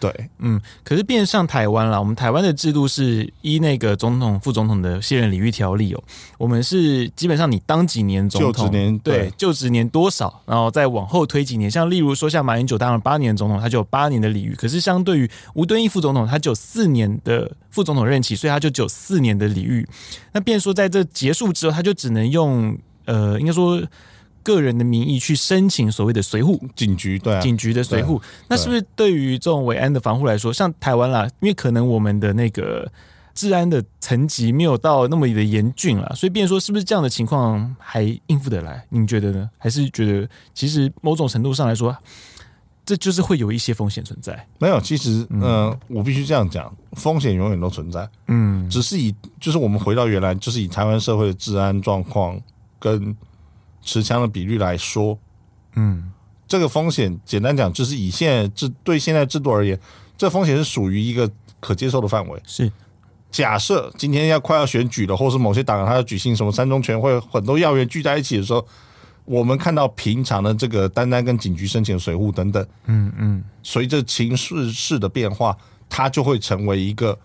[0.01, 6.01] 对，嗯，可是变上台湾啦，我们台湾的制度是依那个总统、副总统的卸任礼遇条例哦。
[6.39, 11.69] 我们是基本上你当几年总统，就职年对，对就职年多少，然后再往后推几年。
[11.69, 14.55] 像例如说，像马英九当了八年总统，他就有八年的礼遇。
[14.55, 19.85] 可是相对于吴敦义副总统，他就有四年的副总统任期，所以他就只有四年的礼遇。
[20.31, 23.83] 那变说在这结束之后，他就只能用呃，应该说。
[24.49, 32.91] 个人的名义去申请所谓的随护警局，对、啊、警局的随护，那是不是对于这种维安的防护来说，像台湾啦，因为可能我们的那个
[33.35, 38.83] 治安的层级没有到那么的严峻啦，所以变说是不是这样的情况还应付得来？
[38.89, 39.51] 您觉得呢？
[39.59, 41.95] 还是觉得其实某种程度上来说，
[42.87, 44.47] 这就是会有一些风险存在？
[44.59, 48.09] 没有，其实，嗯、呃，我必须这样讲，风险永远都存在。
[48.29, 52.41] 嗯，只是以就是我们回到原来，就是以台湾社会的治安状况
[52.79, 53.15] 跟。
[53.83, 55.19] 持枪的比率来说，
[55.77, 56.13] 嗯，
[56.47, 59.79] 这个风险简单讲，就是以现在制对现在制度而言，
[60.17, 62.43] 这风险是属于一个可接受的范围。
[62.47, 62.71] 是
[63.31, 68.67] 假设今天要快要选举了，或是某些党他要举行什么三中全会，很多要员聚在一起的时候，
[69.25, 75.57] 我们看到平常的这个单单跟警局申请水户等等，嗯嗯，随着情势势的变化，
[75.89, 77.19] 它就会成为一个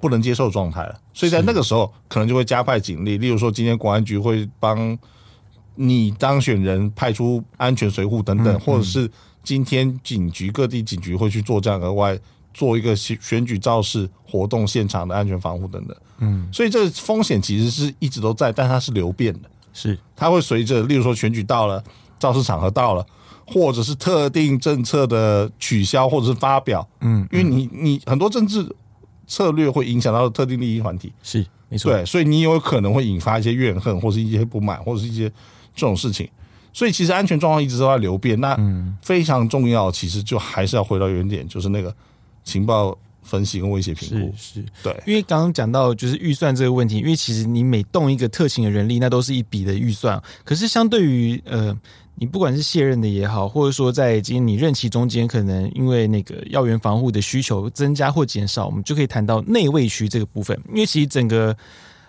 [0.00, 1.00] 不能接受状态了。
[1.12, 4.96] 所以在那个时候，可能就会加派警力，例如说今天国安局会帮。
[5.76, 9.10] 你当选人派出安全随护等等，或者是
[9.42, 12.18] 今天警局各地警局会去做这样额外
[12.52, 15.96] 做一个选选举造势活动现场的安全防护等等。
[16.18, 19.98] 嗯，所以这风险其实是一直都在，但它是流变的，是。
[20.14, 21.82] 它会随着，例如说选举到了，
[22.18, 23.04] 造势场合到了，
[23.44, 28.64] 或者是特定政策的取消或者是发表，嗯，因为你你很多政治
[29.26, 35.30] 策略会影响到特定利益团体，是没错，对，所以你有可能会引发一些怨恨，或是一些不满，或者是一些。
[35.74, 36.28] 这种事情，
[36.72, 38.40] 所以其实安全状况一直都在流变。
[38.40, 38.56] 那
[39.02, 41.94] 非常重要，其实就还是要回到原点，就是那个
[42.44, 44.32] 情报分析跟威胁评估。
[44.36, 45.02] 是，是对。
[45.06, 50.22] 因为刚刚讲到就是预算这个问题，因为其实你每动一个特勤的人力，那都是一笔的预算。
[50.44, 51.76] 可是相对于呃，
[52.14, 60.56] 你不管是卸任的也好，或者说在今天你任期中间，可能因为那个要员防护的需求增加或减少，我们就可以谈到内卫区这个部分。
[60.68, 61.56] 因为其实整个。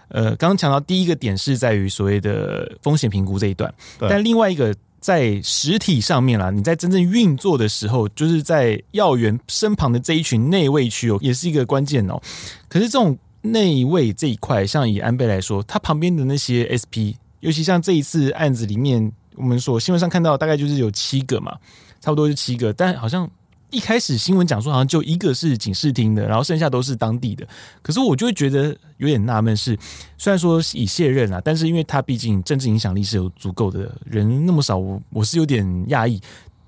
[0.10, 12.22] 呃，刚刚讲到第一个点是在于所谓的风险评估这一段，但另外一个在实体上面啦，你在真正运作的时候，就是在要员身旁的这一群内卫区哦，也是一个关键哦。
[12.68, 21.58] 可是这种内卫这一块，像以安倍来说，他旁边的那些 SP，尤其像这一次案子里面，我们所新闻上看到大概就是有七个嘛，
[22.00, 23.30] 差不多是七个，但好像。
[23.76, 27.46] 一开始新闻讲说好像就一个是警视厅的，然后剩下都是当地的。
[27.82, 29.78] 可是我就会觉得有点纳闷，是
[30.18, 36.22] 虽然说已卸任啊，但是因为他毕竟政治影响力是有足够的，人那么少，我我是有点讶异。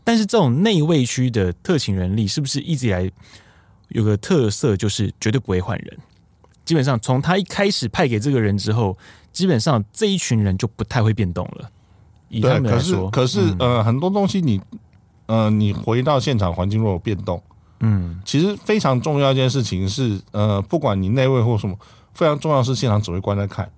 [0.04, 3.10] 但是这种内卫区的特勤人力，是不是一直以来
[3.88, 5.98] 有个特色，就是绝对不会换人？
[6.65, 8.98] 基本上从他一开始派给这个人之后，
[9.32, 11.70] 基本上这一群人就不太会变动了。
[12.28, 14.60] 以他们来说，可是可是、呃，很多东西你。
[15.28, 17.42] 嗯、呃，你回到现场环境若有变动，
[17.80, 21.78] 嗯，其实非常重要一件事情是，呃，不管你内卫或什么，
[22.13, 23.70] 非常重要是现场指挥官在看，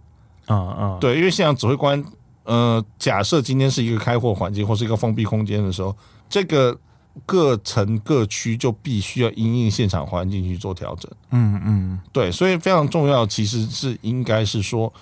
[0.46, 2.04] 啊啊，对，因为现场指挥官，
[2.44, 5.96] 呃，假设今天是一个开阔环境或是一个封闭空间的时候，
[6.30, 6.78] 这个
[7.26, 14.94] 各层各区就必须要因应现场环境去做调整，嗯嗯，对，所以非常重要，其实是应该是说，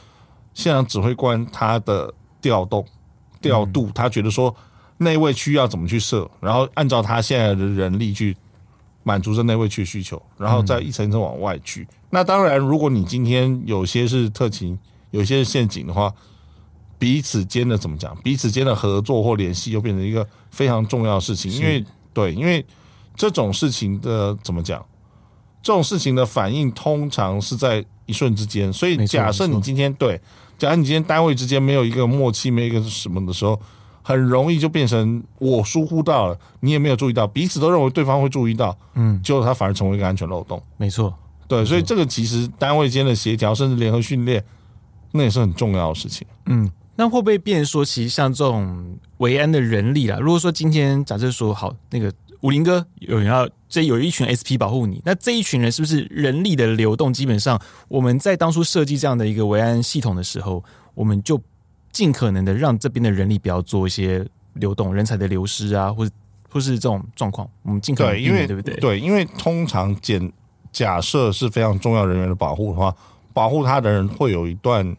[0.54, 2.86] 现场指挥官他的调动
[3.42, 4.56] 调度，他觉得说。
[5.00, 8.36] 内卫区要怎么去设，然后按照他现在的人力去
[9.04, 11.82] 满足这内卫区需求，然后再一层一层往外去。
[11.82, 14.78] 嗯、那当然，如果你今天有些是特勤，
[15.12, 16.12] 有些是陷阱的话，
[16.98, 18.18] 彼此间的怎么讲？
[18.24, 21.52] 彼此间的合作或联系又变成一个非常重要的事情。
[21.52, 22.66] 因为对，因为
[23.16, 24.84] 这种事情的怎么讲？
[25.62, 28.74] 这种事情的反应通常是在一瞬之间。
[28.74, 30.20] 所以假设你今天对，
[30.58, 33.62] 假设你今天单位之间没有一个默契，没有一个什么的时候。
[34.08, 40.64] 很容易就变成我疏忽到了，你也没有注意到，彼此都认为对方会注意到，嗯，结果他反而成为一个安全漏洞。
[40.78, 41.14] 没错，
[41.46, 44.42] 对，所以这个其实单位间的协调，甚至联合训练，
[45.12, 46.26] 那也是很重要的事情。
[46.46, 57.12] 嗯，那会不会变说，其实像这种维安的人力啦，如果说今天假设说好，那个武林哥有人要这有一群 SP 保护你，那这一群人是不是人力的流动？
[57.12, 61.38] 基本上我们在当初设计这样的一个维安系统的时候，我们就
[61.98, 64.24] 尽可能的让这边的人力不要做一些
[64.54, 66.12] 流动、人才的流失啊，或者
[66.48, 68.76] 或是这种状况，我们尽可能避免，对，因为对不对？
[68.76, 70.32] 对，因为通常简
[70.72, 72.96] 假设是非常重要人员的保护的话，
[73.34, 74.96] 保护他的人会有一段。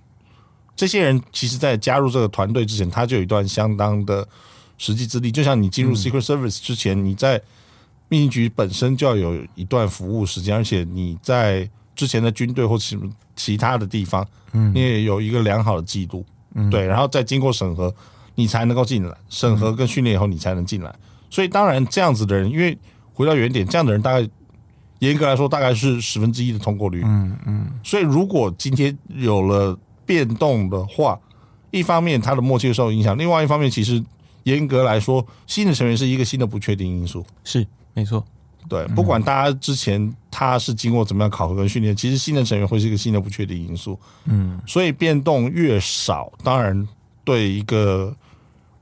[0.75, 4.27] 这些人其实，在加入这个团队之前，他就有一段相当的
[4.77, 5.31] 实际资历。
[5.31, 7.41] 就像你进入 Secret Service 之前，你在
[8.09, 12.99] 秘密局本身就要有一段服务时间，而且你在之前的军队或其
[13.37, 16.25] 其他的地方，嗯，你也有一个良好的记录，
[16.59, 17.95] 嗯，对，然后再经过审核，
[18.35, 19.17] 你才能够进来。
[19.29, 20.95] 审核跟训练以后，你才能进来。
[21.31, 22.77] 所以，当然这样子的人，因为
[23.15, 24.29] 回到原点，这样的人大概
[24.99, 27.03] 严格来说，大概是十分之一的通过率。
[27.05, 27.71] 嗯嗯。
[27.85, 31.19] 所以，如果今天有了变动的话，
[31.71, 34.03] 一方面他的默契受影响，另外一方面，其实
[34.45, 37.25] 严格来说，新的成员是一个新的不确定因素。
[37.45, 38.25] 是，没错。
[38.67, 43.99] 对，不管大家之前他是经过怎么样考核跟训练，其实新的成员会是一个新的不确定因素。
[44.25, 46.89] 嗯，所以变动越少，当然
[47.25, 48.15] 对一个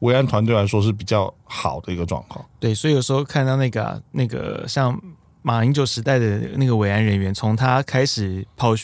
[0.01, 2.45] 维安团队来说是比较好的一个状况。
[2.61, 4.97] 对，所以有时候看到那个、啊、那个像
[5.43, 8.75] 马英九时代的那个维安人员，从他开始跑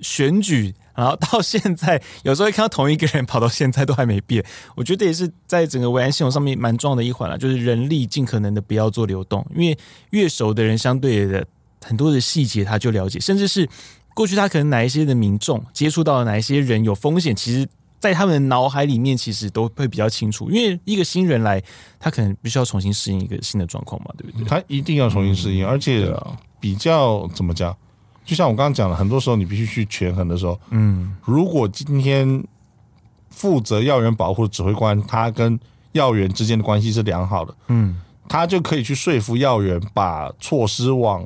[0.00, 0.74] 选举。
[0.96, 4.44] 然后到现在，有时候会看到同一个人跑到现在都还没变，
[4.74, 9.78] 我觉得也是在整个维安系统上面蛮重要的一环了，就是人力尽可能的不要做流动，因为
[10.10, 11.46] 越熟的人，相对的
[11.84, 13.68] 很多的细节他就了解，甚至是
[14.14, 17.68] 过去他可能哪一些的民众接触到的哪一些人有风险，其实
[18.00, 21.62] 在他们的脑海里面其实都会比较清楚，因为一个新人来，
[22.00, 24.46] 他可能必须要重新适应一个新的状况嘛，对不对？
[24.46, 26.10] 他一定要重新适应，嗯、而且
[26.58, 27.76] 比较怎么讲？
[28.26, 32.44] 就像我刚刚讲的，很多时候你必须去权衡的时候，嗯，如果今天
[33.30, 35.58] 负责要员保护的指挥官他跟
[35.92, 41.24] 要员之间的关系是良好的，嗯，他就可以去说服要员把措施往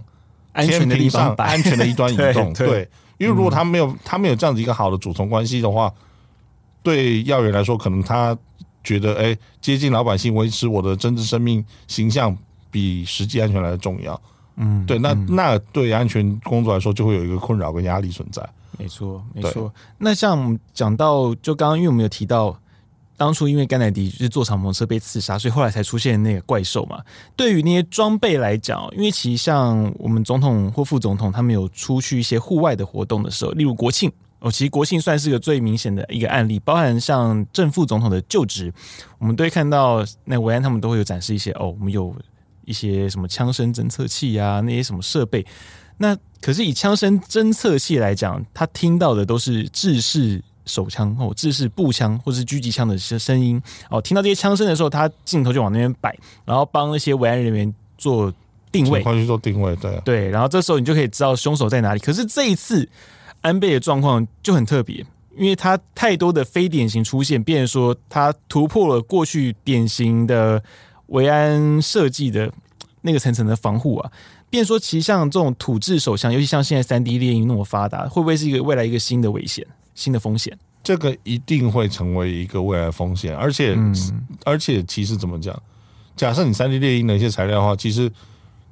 [0.54, 2.86] 天平上安全的一端移动，对，
[3.16, 5.92] 因为如果他没有他没有这样子一个好的主从关系的话，
[6.82, 8.36] 对要员来说，可能他
[8.84, 12.36] 觉得，哎，接近老百姓，维持我的政治生命形象
[12.70, 14.20] 比实际安全来的重要。
[14.62, 18.46] 嗯，对，那那对安全工作来说，就会有一个困扰跟压力存在。
[18.78, 19.72] 没错，没错。
[19.96, 22.54] 那像讲到，就刚刚因为我们有提到，
[23.16, 27.02] 当初因为甘乃迪就是坐敞篷车被刺杀，所以后来才出现那个怪兽嘛。
[27.34, 38.72] 对于那些装备来讲，因为其实像我们总统或副总统他们有出去一些户外的活动的时候，例如国庆哦，其实国庆算是个最明显的一个案例，包含像正副总统的就职，
[39.18, 42.14] 我们都会看到那维安他们都会有展示一些哦，我们有。
[42.70, 45.44] 一些什么枪声侦测器啊，那些什么设备，
[45.98, 53.60] 那可是以枪声侦测器来讲，他听到的都是制式手枪或制式步枪或是狙击枪的声声音
[53.90, 54.00] 哦。
[54.00, 58.32] 听到这些枪声的时候，他镜头就往那边摆，然后帮那些维安人员做
[58.70, 60.30] 定位，快去做定位，对对。
[60.30, 61.98] 然后这时候你就可以知道凶手在哪里。
[61.98, 62.88] 可是这一次
[63.40, 65.04] 安倍的状况就很特别，
[65.36, 70.62] 因为他太多的非典型出现，变成说他突破了过去典型的。
[71.10, 72.52] 维安设计的
[73.02, 74.12] 那个层层的防护啊，
[74.50, 80.56] 变说其实像这种土制手枪，尤其像现在三 D 猎鹰那么发达，会不会是一个未来一个新的危险、新的风险？
[80.82, 83.94] 这个一定会成为一个未来风险，而且、嗯、
[84.44, 85.58] 而且其实怎么讲？
[86.16, 88.10] 假设你三 D 猎鹰的一些材料的话，其实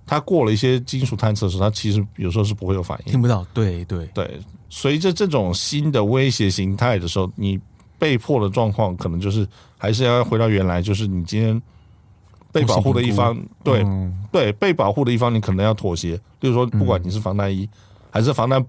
[0.06, 3.46] 它过了一些金属探测的时候，它其实有时候是不会有反应，听不到。
[3.54, 7.58] 对对对，随着这种新的威胁形态的时候，你
[7.98, 11.62] 被迫的状况可能就是还是要回到原来，就是你今天。
[12.60, 13.84] 被保护的一方，对
[14.30, 16.18] 对，被保护的一方，你可能要妥协。
[16.40, 17.68] 比如说，不管你是防弹衣，
[18.10, 18.64] 还是防弹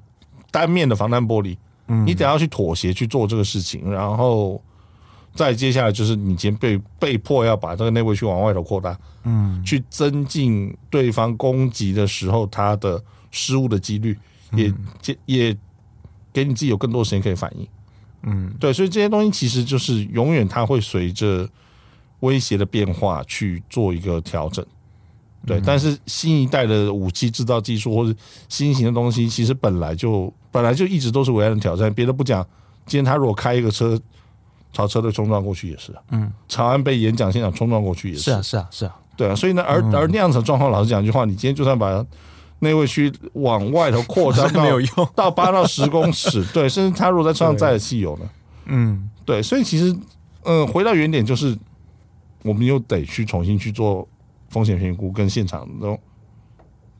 [0.52, 1.58] 单面的防弹玻璃，
[2.06, 3.92] 你得要去妥协去做这个事情。
[3.92, 4.62] 然后
[5.34, 14.18] 再接下来就是，你今天被被迫要把这个内卫区往外头扩大，嗯，去增进对方攻击的时候他的失误的几率，
[14.54, 14.74] 也
[15.26, 15.56] 也
[16.32, 17.68] 给你自己有更多时间可以反应。
[18.24, 21.50] 嗯，对，所以这些东西其实就是永远它会随着。
[22.22, 24.65] 威胁的变化去做一个调整，
[25.45, 25.61] 对。
[25.65, 28.13] 但是新一代的武器制造技术或者
[28.49, 31.93] 新型的东西，其实本来就本来就一直都是维安的挑战。
[31.93, 32.45] 别的不讲，
[32.86, 33.97] 今天他如果开一个车
[34.74, 39.34] 朝车队冲撞过去也是，嗯，长安被演讲现场冲撞过去也是，是啊，是啊，是啊，对啊。
[39.34, 42.05] 所以呢，而而那样子的状况，老实讲一句话，你今天就算把
[42.59, 48.30] 内卫区往外头扩张到没有用，到八到十公尺，对，甚至他如果在车上载了汽油呢，
[48.65, 49.41] 嗯，对。
[49.41, 49.95] 所以其实，
[50.43, 51.57] 嗯，回到原点就是。
[52.44, 54.08] 我们又得去重新去做
[54.50, 56.00] 风险评估跟现场的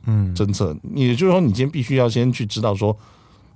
[0.04, 2.96] 嗯侦测，也就是说，你今天必须要先去知道说，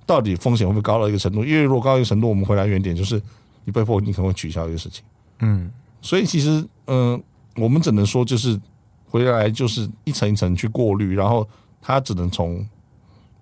[0.05, 1.43] 到底风险会不会高到一个程度？
[1.43, 3.21] 因为如果高到一个程度，我们回来原点就是
[3.63, 5.03] 你被迫你可能会取消一个事情。
[5.39, 5.71] 嗯，
[6.01, 7.21] 所以其实嗯，
[7.55, 8.59] 我们只能说就是
[9.07, 11.47] 回来就是一层一层去过滤，然后
[11.81, 12.67] 它只能从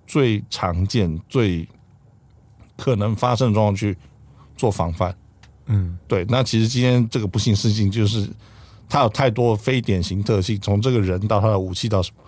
[0.05, 1.67] 最常见、最
[2.77, 3.97] 可能发生的状况去
[4.55, 5.15] 做防范。
[5.73, 6.25] 嗯，对。
[6.29, 8.29] 那其实今天这个不幸事情就是，
[8.87, 12.23] 他有太多非典型特性，从这个人到他的武器到什么，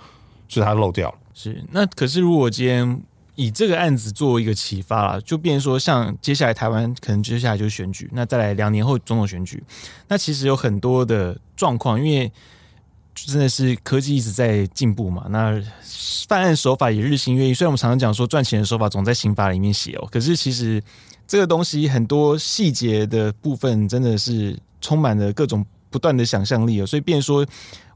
[0.49, 1.17] 所以他漏掉了。
[1.33, 1.63] 是。
[1.71, 3.01] 那可是如果今天
[3.35, 9.61] 以这个案子作为一个启发了，就变成说，像接下来台湾可能接下来就是选举，那再来两年后总统选举，
[10.07, 12.31] 那其实有很多的状况，因为
[13.15, 15.59] 真的是科技一直在进步嘛，那
[16.27, 17.53] 犯案手法也日新月异。
[17.53, 20.83] 虽然我们常常讲说赚钱的手法总在刑法里面写哦，可是其实。
[21.27, 27.43] 这个东西很多细节的部分真的是充满了各种不断的想象力哦，所以变说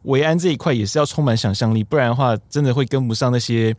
[0.02, 3.76] 维安这一块也是要充满想象力，不然的话真的会跟不上那些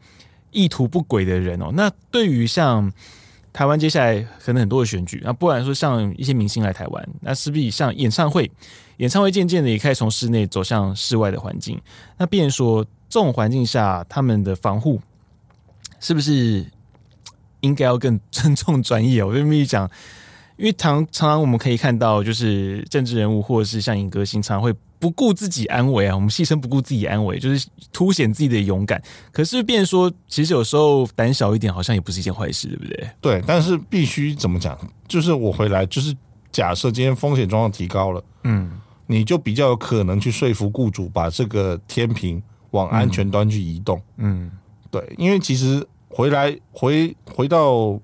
[0.53, 1.69] 意图不轨的人哦。
[1.75, 2.93] 那对于像
[3.53, 8.49] 台湾接下来可能很多的选举，那不然说像一些明星来台湾，那势必像演唱会，
[9.01, 11.81] 演唱会渐渐的也开始从室内走向室外的环境，
[12.17, 15.01] 那变说这种环境下他们的防护
[15.99, 16.65] 是不是？
[17.63, 19.27] 应该要更尊重专业哦。
[19.27, 19.85] 我跟你讲，
[20.57, 26.15] 因为常常常我们可以看到，就是政治人物或者是像影歌星，常常会不顾自己安危啊。
[26.15, 29.03] 我们牺牲不顾自己安危，就是凸显自己的勇敢。
[29.31, 33.11] 可是，变说其实有时候胆小一点，好像也不是一件坏事，对不对？
[33.21, 34.79] 对，但是必须怎么讲？
[35.07, 36.17] 就是我回来，就是
[36.51, 38.71] 假设今天风险状况提高了，嗯，
[39.11, 44.01] 你就比较有可能去说服雇主把这个天平往安全端去移动。
[44.17, 44.51] 嗯，
[44.91, 45.87] 对，因为其实。
[46.13, 47.97] 回来回回到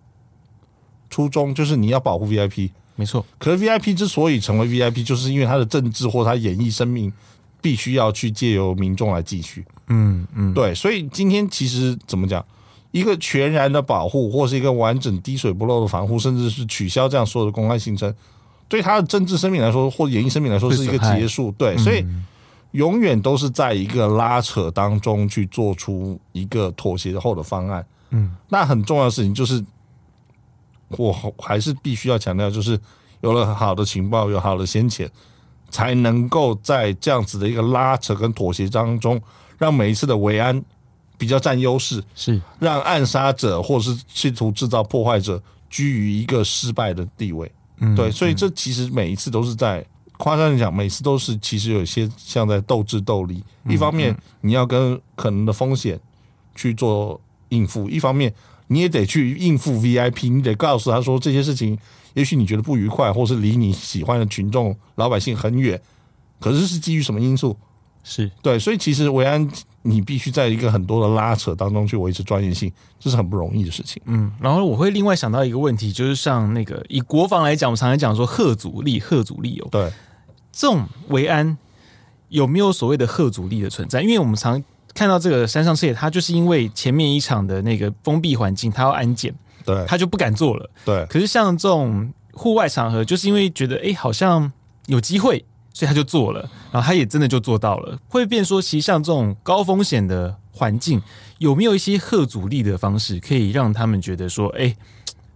[1.10, 3.26] 初衷，就是你要保护 VIP，没错。
[3.36, 7.12] 可是 VIP 之所以成为 VIP，就是因为他的政治或他演艺生命
[7.60, 9.66] 必须要去借由民众来继续。
[9.88, 10.72] 嗯嗯，对。
[10.72, 12.46] 所以今天其实怎么讲，
[12.92, 18.14] 一个全然的保护，或是一个完整滴水不漏的防护，甚至是取消这样所有的公开行程，
[18.68, 21.50] 对他的政治生命来说，或演艺生命来说，是一个结束。
[21.52, 22.04] 对，所以。
[22.72, 27.86] 永远都是在一个拉扯当中去做出一个妥协后的方案。
[28.10, 29.64] 嗯，那很重要的事情就是，
[30.88, 32.78] 我还是必须要强调，就是
[33.22, 35.08] 有了好的情报，有好的先遣，
[35.70, 39.18] 才能够在这样子的一个拉扯跟妥协当中，
[39.56, 40.62] 让每一次的维安
[41.16, 47.50] 比较占优势，是让暗杀者或是试图制造破坏者居于一个失败的地位。
[47.78, 49.84] 嗯，对，所以这其实每一次都是在。
[50.18, 53.44] 夸张的讲，每次都是其实有些像在斗智斗力。
[53.68, 56.00] 一方面你要跟可能的风险
[56.54, 57.20] 去做
[57.50, 58.32] 应付，一方面
[58.68, 61.78] 你也得去应付 VIP，你得告诉他说这些事情，
[62.14, 65.78] 也许你觉得不愉快，或是离你喜欢的群众老百姓很远，
[66.40, 67.54] 可是是基于什么因素？
[68.02, 69.46] 是对，所以其实维安
[69.88, 74.02] 你必须在一个很多的拉扯当中去维持专业性，这是很不容易的事情。
[74.06, 79.92] 嗯，然后我会另外想到一个问题，就是像那个以国防来讲，我们常常讲说贺阻力，贺阻力哦，对。
[80.52, 81.58] 这种维安
[82.30, 84.00] 有没有所谓的贺阻力的存在？
[84.00, 84.62] 因为我们常
[84.94, 89.34] 看到这个山上彻也，他就是因为前面一场的那个封闭环境，他要安检，
[89.66, 90.70] 对，他就不敢做了。
[90.84, 94.50] 对，可是像这种户外场合，就是因为觉得哎，好像
[94.86, 95.44] 有机会，
[95.76, 96.40] 所以他就做了，
[96.72, 97.98] 然后他也真的就做到了。
[98.08, 101.02] 会变说，其实像这种高风险的环境，
[101.36, 104.74] 有没有一些贺阻力的方式，可以让他们觉得说，哎，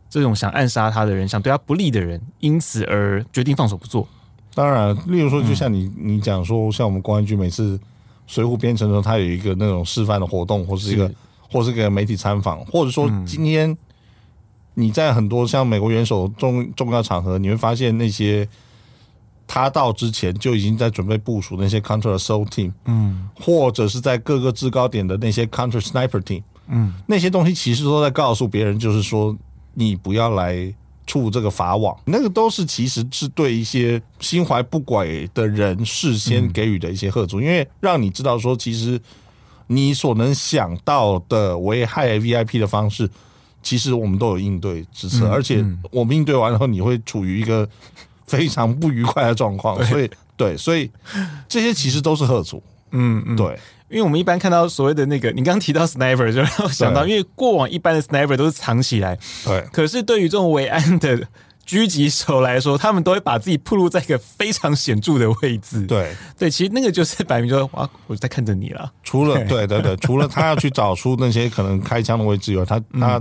[0.09, 4.09] 这种想暗杀他的人，想对他不利的人，因此而决定放手不做？
[4.55, 7.79] 当然，例如说，就像你、嗯、你讲说，像我们公安局每次
[8.27, 11.15] 水浒编程的时候，他有一个那种示范的活动，或是一个，是
[11.53, 13.77] 或是一个媒体参访，或者说今天
[14.73, 18.49] 你在很多像美国元首重重要场合，你会发现那些
[19.53, 29.37] 他到之前就已经在准备部署那些 counter assault team，嗯，或者是在各个制高点的那些 counter sniper team，嗯，那些东西其实都在告诉别人，就是说
[29.75, 30.73] 你不要来。
[31.07, 39.01] 触这个法网，那个都是其实是对一些心怀不轨的人事先给予的一些贺阻，因为让你知道说，其实
[39.67, 43.11] 你所能想到的危害 VIP 的方式，
[43.61, 47.69] 其实我们都有应对之策，而且我们应对完后，你会处于一个
[48.31, 50.91] 非常不愉快的状况，所以对，所以
[51.49, 52.63] 这些其实都是贺族，
[52.93, 53.59] 嗯嗯，对。
[53.89, 59.61] 因为我们一般看到所谓的那个，你刚刚提到 sniper，就让我想到，因为过往一般的 sniper 都是藏起来，对。
[59.73, 61.27] 可是对于这种维安的
[61.67, 65.85] 狙击手来说，他们都会把自己暴露在一个非常显著的位置。
[65.87, 68.93] 对对，其实那个就是摆明说，哇，我在看着你了。
[69.03, 73.21] 除了对对对，除了他要去找出那些可能开枪的位置以外，他 他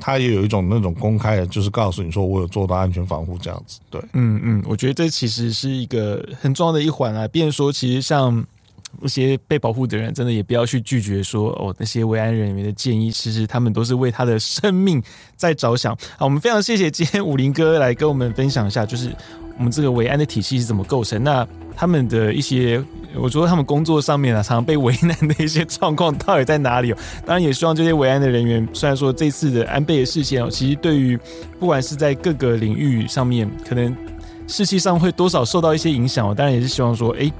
[0.00, 3.78] 他也有一种那种公开的，就是告诉你说，我有做到安全防护这样子。
[3.90, 7.28] 对，嗯嗯，我觉得这其实是一个很重要的一环啊。
[7.28, 8.44] 变说，其实像。
[9.02, 15.00] 一些被保护的人，真的也不要去拒绝说哦，那些维安人员的建议，其实他们都是为他的生命
[15.36, 15.96] 在着想。
[16.18, 19.14] 好，我们非常谢谢今天武林哥来跟我们分享一下，就是
[19.60, 21.22] 我们这个维安的体系是怎么构成？
[21.22, 21.46] 那
[21.76, 22.82] 他们的一些，
[23.14, 26.94] 我觉得他们工作上面啊，常常被为难的一些状况到底在哪里？
[27.26, 31.14] 当然也希望这些维安的人员，虽然说这次的安倍的事件哦，其实对于
[31.58, 33.94] 不管是在各个领域上面，可能
[34.46, 36.34] 士气上会多少受到一些影响哦。
[36.34, 37.30] 当然也是希望说，哎，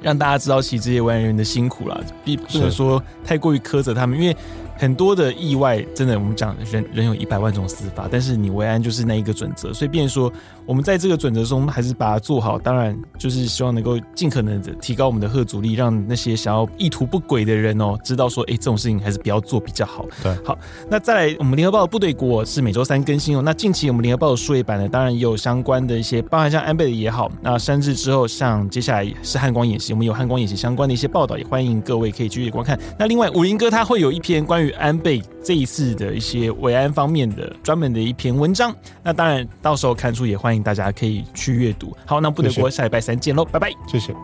[0.00, 4.34] 让大家知道其实这些维安人员的辛苦啦，并不能说太过于苛责他们，因为。
[4.78, 10.30] 很多的意外，真的，我们讲人人有一百万种死法，但是你维安就是那一个准则，所以变说，
[10.66, 12.58] 我们在这个准则中还是把它做好。
[12.58, 20.04] 当然，就是希望能够尽可能的提高我们的吓阻力，让那些想要意图不轨的人哦，知道说，哎，这种事情还是不要做比较好。
[20.22, 20.58] 对，好，
[20.90, 23.42] 那再来，我们联合报的部队国是每周三更新哦。
[23.42, 32.78] 那近期我们联合报的数位版呢，当然也有相关的一些，包含像安倍的也好，那三日之后像接下来是汉光演习，我们有汉光演习相关的一些报道，也欢迎各位可以继续观看。
[32.98, 41.96] 那另外，武林哥他会有一篇关于安倍这一次的一些维安方面的专门的一篇文章，那当然到时候看书也欢迎大家可以去阅读。
[42.04, 44.14] 好，那不得过下礼拜三见喽，拜拜，谢谢。